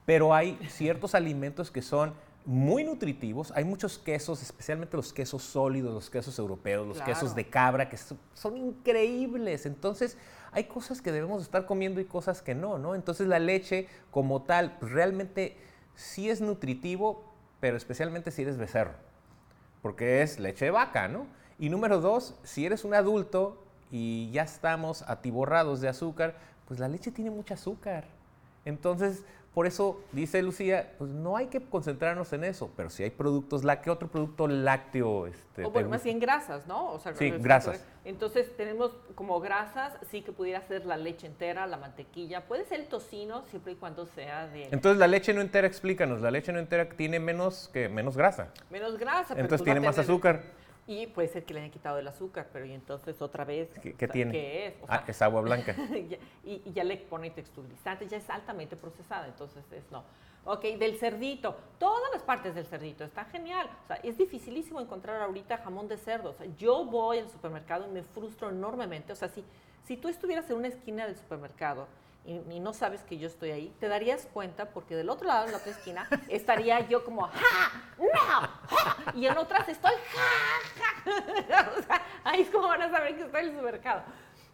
Pero 0.07 0.35
hay 0.35 0.59
ciertos 0.69 1.15
alimentos 1.15 1.71
que 1.71 1.83
son 1.83 2.15
muy 2.47 2.85
nutritivos. 2.85 3.53
Hay 3.55 3.65
muchos 3.65 3.99
quesos, 3.99 4.43
especialmente 4.43 4.97
los 4.97 5.13
quesos 5.13 5.43
sólidos, 5.43 5.93
los 5.93 6.11
quesos 6.11 6.39
europeos, 6.39 6.87
los 6.87 6.97
Claro. 6.97 7.13
quesos 7.13 7.35
de 7.35 7.49
cabra, 7.49 7.89
que 7.89 7.97
son, 7.97 8.19
son 8.35 8.57
increíbles. 8.57 9.67
Entonces, 9.67 10.17
hay 10.53 10.65
cosas 10.65 11.01
que 11.03 11.13
debemos 11.13 11.43
estar 11.43 11.67
comiendo 11.67 12.01
y 12.01 12.05
cosas 12.05 12.43
que 12.43 12.55
no, 12.55 12.79
¿no? 12.79 12.95
Entonces, 12.95 13.29
la 13.29 13.39
leche 13.39 13.89
como 14.11 14.43
tal, 14.43 14.77
pues, 14.79 14.91
realmente 14.93 15.57
sí 15.95 16.31
es 16.31 16.41
nutritivo, 16.41 17.25
pero 17.61 17.77
especialmente 17.77 18.31
si 18.31 18.43
eres 18.43 18.57
becerro, 18.57 18.95
porque 19.83 20.23
es 20.23 20.41
leche 20.41 20.65
de 20.65 20.71
vaca, 20.71 21.09
¿no? 21.09 21.27
Y 21.59 21.69
número 21.69 22.01
dos, 22.01 22.35
si 22.43 22.65
eres 22.65 22.85
un 22.85 22.95
adulto 22.95 23.63
y 23.91 24.31
ya 24.31 24.43
estamos 24.45 25.03
atiborrados 25.03 25.81
de 25.83 25.89
azúcar, 25.89 26.37
pues 26.67 26.81
la 26.81 26.89
leche 26.89 27.11
tiene 27.11 27.31
mucha 27.31 27.55
azúcar. 27.55 28.07
Entonces, 28.65 29.25
por 29.55 29.67
eso 29.67 30.01
dice 30.13 30.43
Lucía, 30.43 30.93
pues 30.97 31.11
no 31.11 31.37
hay 31.37 31.47
que 31.49 31.61
concentrarnos 31.61 32.33
en 32.33 32.45
eso, 32.45 32.71
pero 32.77 32.89
si 32.89 33.03
hay 33.03 33.11
productos 33.11 33.65
lácteos, 33.65 33.97
otro 33.97 34.09
producto 34.09 34.47
lácteo? 34.47 35.27
Este, 35.27 35.65
o 35.65 35.71
bueno, 35.71 35.89
más 35.89 36.05
bien 36.05 36.21
grasas, 36.21 36.69
¿no? 36.69 36.93
O 36.93 37.01
sea, 37.01 37.15
sí, 37.15 37.31
grasas. 37.31 37.85
Entonces 38.05 38.57
tenemos 38.57 38.93
como 39.17 39.41
grasas, 39.41 39.93
sí 40.11 40.23
que 40.23 40.31
pudiera 40.31 40.63
ser 40.63 40.87
la 40.87 40.97
leche 40.97 41.27
entera, 41.27 41.67
la 41.67 41.79
mantequilla, 41.79 42.47
puede 42.47 42.65
ser 42.65 42.81
el 42.81 42.87
tocino 42.87 43.43
siempre 43.51 43.73
y 43.73 43.77
cuando 43.77 44.07
sea 44.07 44.47
de... 44.47 44.69
Entonces 44.71 44.99
la 44.99 45.09
leche 45.09 45.35
no 45.35 45.41
entera, 45.41 45.67
explícanos, 45.67 46.21
la 46.21 46.31
leche 46.31 46.53
no 46.53 46.61
entera 46.61 46.89
tiene 46.89 47.19
menos, 47.19 47.69
que, 47.73 47.89
menos 47.89 48.17
grasa. 48.17 48.53
Menos 48.71 48.99
grasa. 48.99 49.35
Entonces 49.37 49.65
tiene 49.65 49.81
más 49.81 49.99
azúcar. 49.99 50.43
Y 50.91 51.07
puede 51.07 51.29
ser 51.29 51.45
que 51.45 51.55
le 51.55 51.61
hayan 51.61 51.71
quitado 51.71 52.01
el 52.01 52.09
azúcar, 52.09 52.49
pero 52.53 52.65
y 52.65 52.73
entonces 52.73 53.23
otra 53.23 53.45
vez... 53.45 53.69
¿Qué, 53.81 54.09
tiene? 54.09 54.33
¿Qué 54.33 54.67
es? 54.67 54.75
ah, 54.89 55.05
es 55.07 55.23
agua 55.23 55.41
blanca. 55.41 55.77
y, 56.45 56.73
ya 56.73 56.83
le 56.83 56.97
pone 56.97 57.31
texturizante, 57.31 58.09
ya 58.09 58.17
es 58.17 58.29
altamente 58.29 58.75
procesada, 58.75 59.29
entonces 59.29 59.65
es 59.71 59.89
no. 59.93 60.03
Ok, 60.45 60.65
del 60.81 60.97
cerdito, 60.97 61.57
todas 61.79 62.13
las 62.13 62.25
partes 62.25 62.57
del 62.57 62.67
cerdito, 62.67 63.05
está 63.05 63.25
genial. 63.27 63.71
O 63.85 63.87
sea, 63.87 63.97
es 64.03 64.19
dificilísimo 64.19 64.81
encontrar 64.81 65.23
ahorita 65.23 65.59
jamón 65.59 65.87
de 65.87 65.97
cerdo. 65.97 66.31
O 66.31 66.33
sea, 66.33 66.47
yo 66.59 66.85
voy 66.85 67.21
al 67.21 67.29
supermercado 67.29 67.87
y 67.87 67.93
me 67.93 68.03
frustro 68.03 68.49
enormemente. 68.49 69.13
O 69.13 69.17
sea, 69.17 69.29
si, 69.29 69.45
si 69.85 69.97
tú 69.97 70.09
estuvieras 70.09 70.51
en 70.51 70.57
una 70.57 70.67
esquina 70.67 71.07
del 71.07 71.15
supermercado 71.15 71.87
y, 72.25 72.61
no 72.61 72.73
sabes 72.75 73.03
que 73.03 73.19
yo 73.19 73.27
estoy 73.27 73.51
ahí, 73.51 73.75
te 73.81 73.89
darías 73.89 74.29
cuenta 74.33 74.71
porque 74.71 74.95
del 74.95 75.09
otro 75.09 75.27
lado, 75.27 75.47
en 75.47 75.53
la 75.53 75.59
otra 75.59 75.73
esquina, 75.73 76.09
estaría 76.29 76.87
yo 76.87 77.05
como, 77.05 77.23
¡ja! 77.23 77.95
¡No! 77.99 79.19
Y 79.19 79.27
en 79.27 79.37
otras 79.39 79.69
estoy, 79.69 79.93
¡ja! 80.15 81.71
o 81.79 81.83
sea, 81.83 82.03
ahí 82.25 82.43
es 82.43 82.51
como 82.51 82.69
van 82.69 82.83
a 82.83 82.91
saber 82.91 83.17
que 83.17 83.23
estoy 83.23 83.41
en 83.41 83.49
el 83.49 83.57
supermercado. 83.57 84.03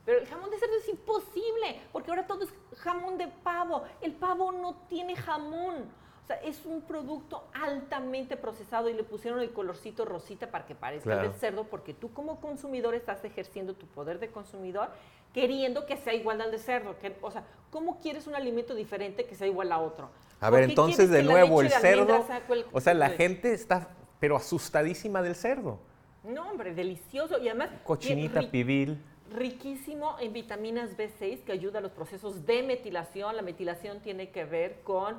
Pero 0.05 0.21
el 0.21 0.27
jamón 0.29 0.51
de 0.51 0.59
cerdo 0.59 0.77
es 0.77 0.89
imposible, 0.89 1.83
porque 1.93 2.11
ahora 2.11 2.27
todo 2.27 2.45
es 2.45 2.55
jamón 2.79 3.19
de 3.19 3.27
pavo. 3.27 3.83
El 4.01 4.13
pavo 4.13 4.53
no 4.53 4.77
tiene 4.89 5.17
jamón. 5.17 5.91
O 6.23 6.27
sea, 6.27 6.37
es 6.37 6.65
un 6.65 6.83
producto 6.83 7.49
altamente 7.53 8.37
procesado 8.37 8.89
y 8.89 8.95
le 8.95 9.05
pusieron 9.05 9.41
el 9.41 9.53
colorcito 9.53 10.05
rosita 10.05 10.51
para 10.51 10.67
que 10.67 10.75
parezca 10.75 11.17
del 11.23 11.33
cerdo, 11.35 11.65
porque 11.65 11.95
tú 11.95 12.13
como 12.13 12.41
consumidor 12.41 12.95
estás 12.95 13.25
ejerciendo 13.25 13.75
tu 13.75 13.87
poder 13.87 14.19
de 14.19 14.31
consumidor 14.31 14.91
queriendo 15.37 15.85
que 15.85 15.99
sea 15.99 16.15
igual 16.15 16.41
al 16.41 16.51
de 16.51 16.59
cerdo. 16.59 16.99
Que, 16.99 17.15
o 17.21 17.31
sea, 17.31 17.45
¿cómo 17.71 18.01
quieres 18.01 18.27
un 18.27 18.35
alimento 18.35 18.75
diferente 18.75 19.27
que 19.27 19.35
sea 19.35 19.47
igual 19.47 19.71
a 19.71 19.79
otro? 19.79 20.09
A 20.41 20.49
ver, 20.49 20.65
entonces 20.65 21.11
de 21.11 21.23
nuevo 21.23 21.61
el 21.61 21.69
cerdo, 21.69 22.27
o 22.73 22.81
sea, 22.81 22.95
la 22.95 23.11
gente 23.11 23.53
está 23.53 23.91
pero 24.19 24.37
asustadísima 24.37 25.21
del 25.21 25.35
cerdo. 25.35 25.79
No, 26.25 26.51
hombre, 26.51 26.75
delicioso 26.75 27.39
y 27.39 27.49
además 27.51 27.69
cochinita 27.85 28.51
pibil 28.51 28.99
riquísimo 29.31 30.17
en 30.21 30.33
vitaminas 30.33 30.97
B6 30.97 31.43
que 31.45 31.53
ayuda 31.53 31.81
a 31.81 31.83
los 31.83 31.93
procesos 31.93 32.47
de 32.47 32.63
metilación. 32.63 33.37
La 33.37 33.43
metilación 33.43 34.01
tiene 34.01 34.31
que 34.31 34.47
ver 34.47 34.81
con 34.85 35.17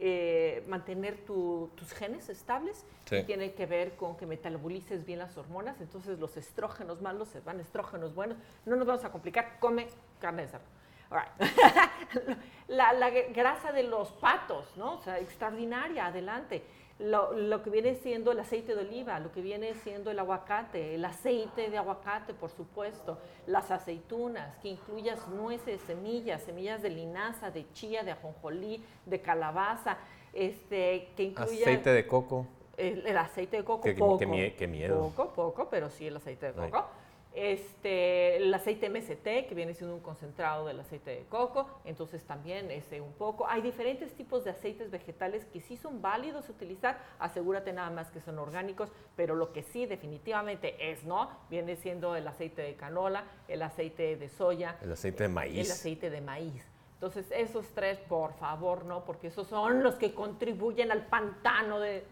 eh, 0.00 0.64
mantener 0.66 1.18
tus 1.24 1.92
genes 1.92 2.28
estables, 2.28 2.84
tiene 3.26 3.52
que 3.52 3.66
ver 3.66 3.96
con 3.96 4.16
que 4.16 4.26
metabolices 4.26 5.04
bien 5.04 5.18
las 5.18 5.36
hormonas, 5.36 5.80
entonces 5.80 6.18
los 6.18 6.36
estrógenos 6.36 7.02
malos 7.02 7.28
se 7.28 7.40
van 7.40 7.60
estrógenos 7.60 8.14
buenos. 8.14 8.38
No 8.64 8.76
nos 8.76 8.86
vamos 8.86 9.04
a 9.04 9.12
complicar, 9.12 9.58
come 9.60 9.88
carne 10.20 10.42
de 10.42 10.48
cerdo. 10.48 10.64
la, 12.68 12.92
la, 12.92 13.10
grasa 13.10 13.72
de 13.72 13.82
los 13.82 14.12
patos, 14.12 14.76
¿no? 14.76 14.94
O 14.94 15.02
sea, 15.02 15.18
extraordinaria, 15.18 16.06
adelante 16.06 16.62
lo, 17.00 17.62
que 17.62 17.70
viene 17.70 17.94
siendo 17.94 18.32
el 18.32 18.40
aceite 18.40 18.74
de 18.74 18.82
oliva, 18.82 19.18
lo 19.20 19.32
que 19.32 19.40
viene 19.40 19.74
siendo 19.74 20.10
el 20.10 20.18
aguacate, 20.18 20.94
el 20.94 21.04
aceite 21.04 21.70
de 21.70 21.78
aguacate, 21.78 22.34
por 22.34 22.50
supuesto, 22.50 23.18
las 23.46 23.70
aceitunas, 23.70 24.56
que 24.58 24.68
incluyas 24.68 25.26
nueces, 25.28 25.80
semillas, 25.82 26.42
semillas 26.42 26.82
de 26.82 26.90
linaza, 26.90 27.50
de 27.50 27.70
chía, 27.72 28.02
de 28.02 28.12
ajonjolí, 28.12 28.84
de 29.06 29.20
calabaza, 29.20 29.96
este, 30.32 31.08
que 31.16 31.24
incluya... 31.24 31.62
Aceite 31.62 31.90
de 31.90 32.06
coco. 32.06 32.46
El, 32.76 33.16
aceite 33.16 33.58
de 33.58 33.64
coco, 33.64 33.88
poco. 33.98 34.18
Qué, 34.18 34.66
miedo. 34.66 35.12
Poco, 35.14 35.32
poco, 35.34 35.68
pero 35.68 35.90
sí 35.90 36.06
el 36.06 36.16
aceite 36.16 36.46
de 36.46 36.52
coco 36.52 36.86
este, 37.32 38.36
el 38.36 38.52
aceite 38.52 38.90
MST, 38.90 39.46
que 39.48 39.54
viene 39.54 39.74
siendo 39.74 39.94
un 39.94 40.00
concentrado 40.00 40.66
del 40.66 40.80
aceite 40.80 41.10
de 41.10 41.24
coco, 41.28 41.68
entonces 41.84 42.24
también 42.24 42.70
ese 42.70 43.00
un 43.00 43.12
poco. 43.12 43.46
Hay 43.46 43.62
diferentes 43.62 44.12
tipos 44.14 44.44
de 44.44 44.50
aceites 44.50 44.90
vegetales 44.90 45.44
que 45.46 45.60
sí 45.60 45.76
son 45.76 46.02
válidos 46.02 46.48
utilizar, 46.48 46.98
asegúrate 47.18 47.72
nada 47.72 47.90
más 47.90 48.10
que 48.10 48.20
son 48.20 48.38
orgánicos, 48.38 48.90
pero 49.16 49.34
lo 49.34 49.52
que 49.52 49.62
sí 49.62 49.86
definitivamente 49.86 50.90
es 50.90 51.04
no, 51.04 51.30
viene 51.48 51.76
siendo 51.76 52.16
el 52.16 52.26
aceite 52.26 52.62
de 52.62 52.74
canola, 52.74 53.24
el 53.48 53.62
aceite 53.62 54.16
de 54.16 54.28
soya. 54.28 54.76
El 54.82 54.92
aceite 54.92 55.24
de 55.24 55.28
maíz. 55.28 55.66
El 55.66 55.72
aceite 55.72 56.10
de 56.10 56.20
maíz. 56.20 56.66
Entonces, 56.94 57.24
esos 57.30 57.66
tres, 57.68 57.98
por 57.98 58.34
favor, 58.34 58.84
no, 58.84 59.06
porque 59.06 59.28
esos 59.28 59.46
son 59.46 59.82
los 59.82 59.94
que 59.94 60.12
contribuyen 60.12 60.92
al 60.92 61.06
pantano 61.06 61.80
de, 61.80 62.04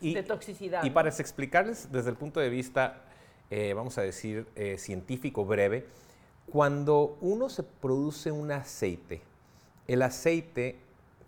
de 0.00 0.22
toxicidad. 0.22 0.84
Y 0.84 0.90
para 0.90 1.08
explicarles 1.08 1.90
desde 1.90 2.10
el 2.10 2.16
punto 2.16 2.38
de 2.38 2.48
vista 2.48 3.03
eh, 3.50 3.72
vamos 3.74 3.98
a 3.98 4.02
decir, 4.02 4.46
eh, 4.56 4.78
científico 4.78 5.44
breve, 5.44 5.86
cuando 6.46 7.16
uno 7.20 7.48
se 7.48 7.62
produce 7.62 8.30
un 8.30 8.52
aceite, 8.52 9.22
el 9.86 10.02
aceite 10.02 10.78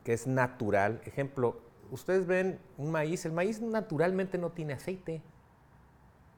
que 0.04 0.12
es 0.12 0.26
natural, 0.26 1.00
ejemplo, 1.04 1.60
ustedes 1.90 2.26
ven 2.26 2.58
un 2.78 2.90
maíz, 2.90 3.24
el 3.24 3.32
maíz 3.32 3.60
naturalmente 3.60 4.38
no 4.38 4.50
tiene 4.50 4.74
aceite, 4.74 5.22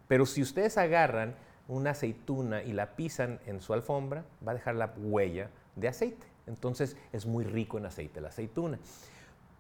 pero 0.07 0.27
si 0.27 0.43
ustedes 0.43 0.79
agarran 0.79 1.37
una 1.69 1.91
aceituna 1.91 2.63
y 2.63 2.73
la 2.73 2.97
pisan 2.97 3.41
en 3.47 3.61
su 3.61 3.75
alfombra, 3.75 4.25
va 4.47 4.53
a 4.53 4.55
dejar 4.55 4.75
la 4.75 4.95
huella 4.97 5.51
de 5.77 5.89
aceite. 5.89 6.27
Entonces 6.47 6.97
es 7.13 7.27
muy 7.27 7.45
rico 7.45 7.77
en 7.77 7.87
aceite 7.87 8.21
la 8.21 8.29
aceituna. 8.29 8.79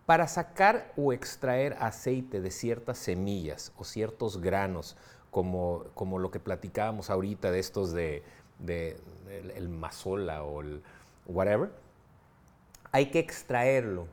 Para 0.07 0.27
sacar 0.27 0.91
o 0.97 1.13
extraer 1.13 1.77
aceite 1.81 2.41
de 2.41 2.51
ciertas 2.51 2.97
semillas 2.97 3.73
o 3.77 3.85
ciertos 3.85 4.41
granos 4.41 4.97
como, 5.39 5.85
como 5.95 6.19
lo 6.19 6.33
que 6.33 6.41
platicábamos 6.41 7.11
ahorita 7.11 7.53
de 7.53 7.61
estos 7.61 7.93
de, 7.93 8.25
el, 9.55 9.69
mazola 9.69 10.43
o 10.43 10.63
el 10.63 10.83
whatever, 11.27 11.71
hay 12.91 13.13
que 13.13 13.21
extraerlo, 13.21 14.09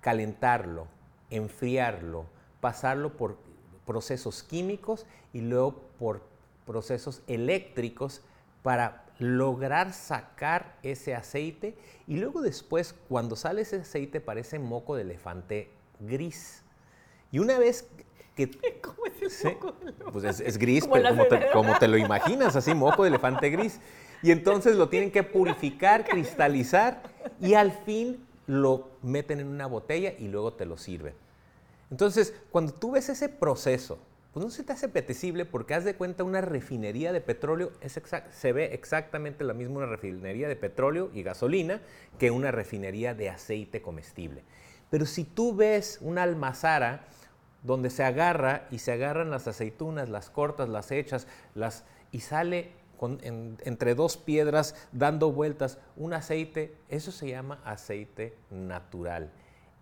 calentarlo, 0.00 0.86
enfriarlo, 1.30 2.26
pasarlo 2.60 3.16
por 3.16 3.38
procesos 3.84 4.44
químicos 4.44 5.04
y 5.32 5.40
luego 5.40 5.82
por 5.98 6.22
procesos 6.64 7.22
eléctricos 7.26 8.22
para 8.62 9.04
lograr 9.18 9.92
sacar 9.92 10.76
ese 10.84 11.16
aceite 11.16 11.74
y 12.06 12.18
luego 12.18 12.40
después 12.40 12.94
cuando 13.08 13.34
sale 13.34 13.62
ese 13.62 13.80
aceite 13.80 14.20
parece 14.20 14.60
moco 14.60 14.94
de 14.94 15.02
elefante 15.02 15.70
gris. 15.98 16.62
Y 17.32 17.40
una 17.40 17.58
vez 17.58 17.88
¿Cómo 18.82 19.06
es 19.06 19.22
ese 19.22 19.54
moco 19.54 19.74
Pues 20.12 20.40
es, 20.40 20.58
gris, 20.58 20.86
pero 20.92 21.08
como 21.52 21.78
te, 21.78 21.88
lo 21.88 21.96
imaginas, 21.96 22.54
así, 22.56 22.74
moco 22.74 23.02
de 23.02 23.08
elefante 23.08 23.48
gris. 23.50 23.80
Y 24.22 24.30
entonces 24.30 24.76
lo 24.76 24.88
tienen 24.88 25.10
que 25.10 25.22
purificar, 25.22 26.04
cristalizar 26.08 27.02
y 27.40 27.54
al 27.54 27.72
fin 27.72 28.24
lo 28.46 28.88
meten 29.02 29.40
en 29.40 29.48
una 29.48 29.66
botella 29.66 30.12
y 30.18 30.28
luego 30.28 30.52
te 30.52 30.66
lo 30.66 30.76
sirven. 30.76 31.14
Entonces, 31.90 32.34
cuando 32.50 32.72
tú 32.72 32.92
ves 32.92 33.08
ese 33.08 33.28
proceso, 33.28 33.98
pues 34.32 34.44
no 34.44 34.50
se 34.50 34.64
te 34.64 34.72
hace 34.72 34.86
apetecible 34.86 35.44
porque 35.44 35.74
haz 35.74 35.84
de 35.84 35.94
cuenta 35.94 36.24
una 36.24 36.40
refinería 36.40 37.12
de 37.12 37.20
petróleo, 37.20 37.72
es 37.80 37.98
se 38.32 38.52
ve 38.52 38.74
exactamente 38.74 39.44
la 39.44 39.54
misma 39.54 39.78
una 39.78 39.86
refinería 39.86 40.48
de 40.48 40.56
petróleo 40.56 41.10
y 41.14 41.22
gasolina 41.22 41.80
que 42.18 42.30
una 42.30 42.50
refinería 42.50 43.14
de 43.14 43.30
aceite 43.30 43.80
comestible. 43.80 44.42
Pero 44.90 45.06
si 45.06 45.24
tú 45.24 45.54
ves 45.54 45.98
una 46.00 46.22
almazara, 46.22 47.06
donde 47.66 47.90
se 47.90 48.04
agarra 48.04 48.66
y 48.70 48.78
se 48.78 48.92
agarran 48.92 49.30
las 49.30 49.48
aceitunas, 49.48 50.08
las 50.08 50.30
cortas, 50.30 50.68
las 50.68 50.92
hechas, 50.92 51.26
las, 51.54 51.84
y 52.12 52.20
sale 52.20 52.70
entre 53.64 53.94
dos 53.94 54.16
piedras 54.16 54.74
dando 54.92 55.32
vueltas 55.32 55.78
un 55.96 56.14
aceite, 56.14 56.74
eso 56.88 57.12
se 57.12 57.28
llama 57.28 57.60
aceite 57.64 58.36
natural. 58.50 59.30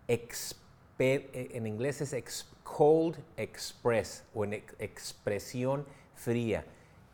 en 0.07 1.67
inglés 1.67 2.01
es 2.01 2.45
cold 2.63 3.17
express 3.37 4.23
o 4.33 4.43
en 4.43 4.53
expresión 4.79 5.85
fría, 6.15 6.65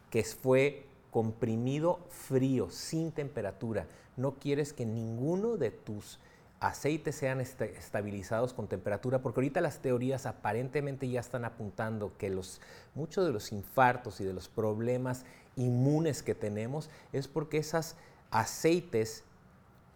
que 0.10 0.24
fue 0.24 0.86
comprimido 1.12 2.00
frío, 2.10 2.70
sin 2.70 3.12
temperatura. 3.12 3.86
No 4.18 4.36
quieres 4.36 4.74
que 4.74 4.86
ninguno 4.86 5.58
de 5.58 5.72
tus 5.72 6.20
aceites 6.62 7.16
sean 7.16 7.42
estabilizados 7.42 8.54
con 8.54 8.68
temperatura, 8.68 9.20
porque 9.22 9.40
ahorita 9.40 9.62
las 9.62 9.80
teorías 9.80 10.28
aparentemente 10.28 11.10
ya 11.10 11.20
están 11.20 11.44
apuntando 11.44 12.16
que 12.18 12.30
los, 12.30 12.62
muchos 12.94 13.26
de 13.26 13.34
los 13.34 13.52
infartos 13.52 14.22
y 14.22 14.26
de 14.26 14.34
los 14.34 14.48
problemas 14.48 15.26
inmunes 15.56 16.22
que 16.22 16.36
tenemos 16.36 16.90
es 17.12 17.28
porque 17.28 17.58
esos 17.58 17.96
aceites 18.30 19.24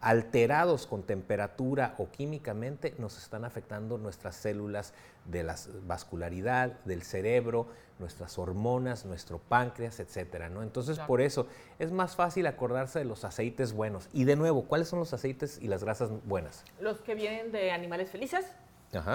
alterados 0.06 0.86
con 0.86 1.02
temperatura 1.02 1.96
o 1.98 2.12
químicamente, 2.12 2.94
nos 3.00 3.18
están 3.18 3.44
afectando 3.44 3.98
nuestras 3.98 4.36
células 4.36 4.94
de 5.26 5.42
la 5.42 5.56
vascularidad, 5.88 6.74
del 6.86 7.02
cerebro, 7.02 7.66
nuestras 7.98 8.38
hormonas, 8.38 9.04
nuestro 9.04 9.40
páncreas, 9.40 10.00
etcétera, 10.00 10.48
¿no? 10.48 10.62
Entonces, 10.62 11.00
por 11.00 11.22
eso 11.22 11.48
es 11.80 11.92
más 11.92 12.16
fácil 12.16 12.46
acordarse 12.46 13.00
de 13.00 13.06
los 13.06 13.26
aceites 13.26 13.74
buenos. 13.74 14.08
Y 14.14 14.26
de 14.26 14.36
nuevo, 14.36 14.66
¿cuáles 14.66 14.90
son 14.90 15.00
los 15.00 15.12
aceites 15.12 15.58
y 15.60 15.68
las 15.68 15.84
grasas 15.84 16.12
buenas? 16.26 16.64
Los 16.80 17.00
que 17.02 17.16
vienen 17.16 17.52
de 17.52 17.72
animales 17.72 18.12
felices. 18.12 18.46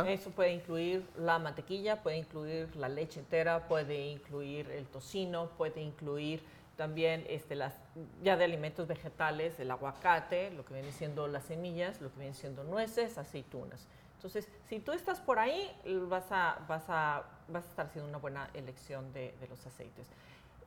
Eso 0.08 0.30
puede 0.30 0.52
incluir 0.52 1.06
la 1.16 1.38
mantequilla, 1.38 2.02
puede 2.02 2.18
incluir 2.18 2.74
la 2.76 2.88
leche 2.88 3.20
entera, 3.20 3.68
puede 3.68 4.08
incluir 4.08 4.68
el 4.72 4.86
tocino, 4.86 5.50
puede 5.56 5.80
incluir 5.80 6.42
también 6.80 7.26
este, 7.28 7.56
las, 7.56 7.78
ya 8.22 8.38
de 8.38 8.44
alimentos 8.44 8.88
vegetales, 8.88 9.60
el 9.60 9.70
aguacate, 9.70 10.50
lo 10.52 10.64
que 10.64 10.72
viene 10.72 10.90
siendo 10.92 11.28
las 11.28 11.44
semillas, 11.44 12.00
lo 12.00 12.10
que 12.10 12.20
viene 12.20 12.32
siendo 12.32 12.64
nueces, 12.64 13.18
aceitunas. 13.18 13.86
Entonces, 14.14 14.48
si 14.64 14.78
tú 14.78 14.92
estás 14.92 15.20
por 15.20 15.38
ahí, 15.38 15.70
vas 16.08 16.32
a, 16.32 16.64
vas 16.66 16.84
a, 16.88 17.24
vas 17.48 17.66
a 17.66 17.68
estar 17.68 17.84
haciendo 17.84 18.08
una 18.08 18.16
buena 18.16 18.48
elección 18.54 19.12
de, 19.12 19.34
de 19.38 19.48
los 19.48 19.66
aceites. 19.66 20.06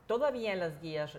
Todavía 0.06 0.52
en 0.52 0.60
las 0.60 0.80
guías 0.82 1.18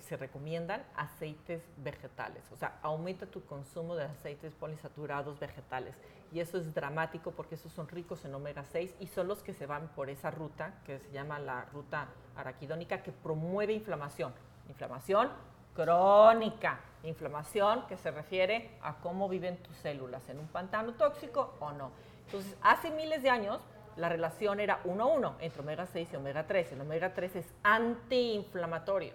se 0.00 0.16
recomiendan 0.16 0.82
aceites 0.96 1.62
vegetales, 1.76 2.42
o 2.50 2.56
sea, 2.56 2.78
aumenta 2.82 3.26
tu 3.26 3.44
consumo 3.44 3.94
de 3.94 4.04
aceites 4.04 4.54
poliinsaturados 4.54 5.38
vegetales. 5.38 5.94
Y 6.32 6.40
eso 6.40 6.56
es 6.56 6.72
dramático 6.72 7.32
porque 7.32 7.56
esos 7.56 7.72
son 7.72 7.88
ricos 7.88 8.24
en 8.24 8.34
omega 8.34 8.64
6 8.64 8.94
y 9.00 9.06
son 9.08 9.28
los 9.28 9.42
que 9.42 9.52
se 9.52 9.66
van 9.66 9.88
por 9.88 10.08
esa 10.08 10.30
ruta 10.30 10.72
que 10.86 10.98
se 10.98 11.10
llama 11.10 11.38
la 11.38 11.66
ruta 11.66 12.08
araquidónica 12.34 13.02
que 13.02 13.12
promueve 13.12 13.74
inflamación. 13.74 14.32
Inflamación 14.70 15.28
crónica, 15.74 16.80
inflamación 17.02 17.86
que 17.86 17.96
se 17.96 18.10
refiere 18.10 18.70
a 18.82 18.94
cómo 18.96 19.28
viven 19.28 19.58
tus 19.58 19.76
células, 19.76 20.26
en 20.28 20.38
un 20.38 20.46
pantano 20.48 20.94
tóxico 20.94 21.54
o 21.60 21.72
no. 21.72 21.90
Entonces, 22.26 22.56
hace 22.62 22.90
miles 22.90 23.22
de 23.22 23.30
años 23.30 23.60
la 23.96 24.08
relación 24.08 24.60
era 24.60 24.80
1 24.84 25.02
a 25.02 25.06
1 25.06 25.36
entre 25.40 25.60
omega 25.60 25.86
6 25.86 26.08
y 26.12 26.16
omega 26.16 26.46
3. 26.46 26.72
El 26.72 26.80
omega 26.80 27.14
3 27.14 27.36
es 27.36 27.46
antiinflamatorio. 27.62 29.14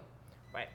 Bueno, 0.52 0.70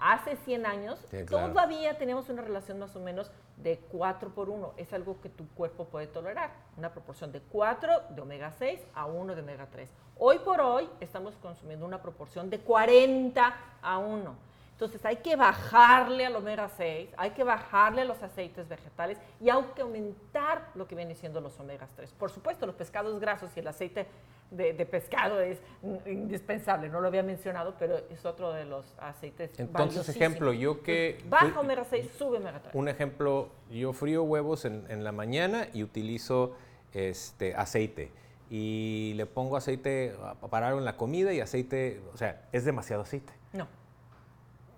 hace 0.00 0.36
100 0.36 0.66
años 0.66 1.04
todavía 1.28 1.98
tenemos 1.98 2.28
una 2.28 2.42
relación 2.42 2.78
más 2.78 2.94
o 2.96 3.00
menos 3.00 3.30
de 3.56 3.78
4 3.90 4.30
por 4.30 4.48
1. 4.48 4.74
Es 4.76 4.92
algo 4.92 5.20
que 5.20 5.28
tu 5.28 5.48
cuerpo 5.48 5.86
puede 5.86 6.06
tolerar. 6.06 6.52
Una 6.76 6.92
proporción 6.92 7.32
de 7.32 7.40
4 7.40 8.02
de 8.10 8.20
omega 8.20 8.52
6 8.58 8.80
a 8.94 9.06
1 9.06 9.34
de 9.34 9.42
omega 9.42 9.66
3. 9.70 9.90
Hoy 10.18 10.38
por 10.40 10.60
hoy 10.60 10.88
estamos 11.00 11.34
consumiendo 11.36 11.86
una 11.86 12.00
proporción 12.00 12.50
de 12.50 12.60
40 12.60 13.56
a 13.82 13.98
1. 13.98 14.47
Entonces 14.78 15.04
hay 15.04 15.16
que 15.16 15.34
bajarle 15.34 16.24
al 16.24 16.36
omega 16.36 16.68
6, 16.68 17.10
hay 17.16 17.30
que 17.30 17.42
bajarle 17.42 18.02
a 18.02 18.04
los 18.04 18.22
aceites 18.22 18.68
vegetales 18.68 19.18
y 19.40 19.50
hay 19.50 19.60
que 19.74 19.82
aumentar 19.82 20.70
lo 20.76 20.86
que 20.86 20.94
viene 20.94 21.16
siendo 21.16 21.40
los 21.40 21.58
omegas 21.58 21.90
3. 21.96 22.12
Por 22.12 22.30
supuesto, 22.30 22.64
los 22.64 22.76
pescados 22.76 23.18
grasos 23.18 23.50
y 23.56 23.58
el 23.58 23.66
aceite 23.66 24.06
de, 24.52 24.72
pescado 24.86 25.40
es 25.40 25.58
indispensable, 26.06 26.88
no 26.88 27.00
lo 27.00 27.08
había 27.08 27.24
mencionado, 27.24 27.74
pero 27.76 27.98
es 28.08 28.24
otro 28.24 28.52
de 28.52 28.66
los 28.66 28.94
aceites. 29.00 29.50
Entonces, 29.58 30.08
ejemplo, 30.08 30.52
yo 30.52 30.80
que... 30.84 31.24
Baja 31.28 31.58
omega 31.58 31.82
6, 31.82 32.12
sube 32.16 32.36
omega 32.36 32.60
3. 32.62 32.76
Un 32.76 32.88
ejemplo, 32.88 33.48
yo 33.68 33.92
frío 33.92 34.22
huevos 34.22 34.64
en, 34.64 34.86
en 34.88 35.02
la 35.02 35.10
mañana 35.10 35.66
y 35.74 35.82
utilizo 35.82 36.54
este, 36.92 37.52
aceite 37.56 38.12
y 38.48 39.14
le 39.16 39.26
pongo 39.26 39.56
aceite 39.56 40.14
para 40.50 40.70
en 40.70 40.84
la 40.84 40.96
comida 40.96 41.32
y 41.32 41.40
aceite, 41.40 42.00
o 42.14 42.16
sea, 42.16 42.42
es 42.52 42.64
demasiado 42.64 43.02
aceite. 43.02 43.32
No. 43.52 43.66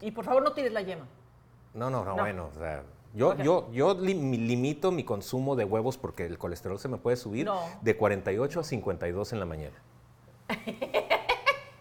Y 0.01 0.11
por 0.11 0.25
favor 0.25 0.43
no 0.43 0.53
tires 0.53 0.73
la 0.73 0.83
yema. 0.83 1.07
No, 1.75 1.91
no, 1.91 2.05
no, 2.05 2.15
bueno, 2.15 2.51
o 2.53 2.59
sea, 2.59 2.83
yo, 3.15 3.37
yo, 3.37 3.71
yo 3.73 3.95
limito 3.95 4.91
mi 4.91 5.05
consumo 5.05 5.57
de 5.57 5.65
huevos 5.65 5.99
porque 5.99 6.27
el 6.27 6.39
colesterol 6.39 6.79
se 6.79 6.89
me 6.89 6.97
puede 6.97 7.17
subir 7.17 7.49
de 7.81 7.97
48 7.97 8.61
a 8.61 8.65
52 8.65 9.33
en 9.33 9.41
la 9.41 9.47
mañana. 9.47 9.77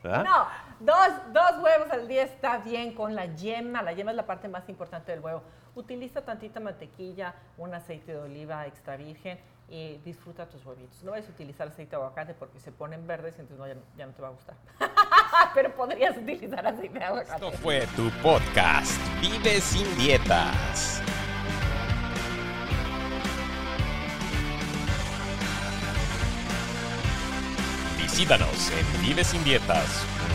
No, 0.01 0.47
dos, 0.79 1.10
dos, 1.34 1.62
huevos 1.62 1.91
al 1.91 2.08
día 2.08 2.23
está 2.23 2.60
bien 2.60 2.93
con 2.93 3.15
la 3.15 3.25
yema. 3.25 3.84
La 3.84 3.91
yema 3.91 4.12
es 4.12 4.17
la 4.17 4.25
parte 4.25 4.47
más 4.47 4.67
importante 4.69 5.12
del 5.12 5.19
huevo. 5.19 5.41
Utiliza 5.75 6.21
tantita 6.21 6.62
mantequilla, 6.62 7.36
un 7.58 7.73
aceite 7.73 8.13
de 8.13 8.19
oliva 8.19 8.65
extra 8.65 8.95
virgen 8.95 9.38
y 9.69 9.97
disfruta 10.03 10.47
tus 10.47 10.65
huevitos. 10.65 11.03
No 11.03 11.12
vayas 11.12 11.27
a 11.27 11.32
utilizar 11.32 11.67
aceite 11.67 11.91
de 11.91 11.95
aguacate 11.97 12.34
porque 12.34 12.60
se 12.60 12.71
ponen 12.71 13.05
verdes 13.05 13.36
y 13.38 13.41
entonces 13.41 13.77
ya, 13.97 14.05
no 14.05 14.13
te 14.13 14.21
va 14.21 14.29
a 14.29 14.32
gustar. 14.32 14.55
Pero 15.53 15.75
podrías 15.75 16.17
utilizar 16.17 16.65
aceite 16.65 16.99
de 16.99 17.05
aguacate. 17.05 17.45
Esto 17.45 17.58
fue 17.60 17.88
tu 17.95 18.10
podcast, 18.21 18.99
Vive 19.21 19.62
sin 19.62 19.97
dietas. 19.97 21.01
Visítanos 27.97 28.71
en 28.71 29.01
vivesindietas.org. 29.01 30.18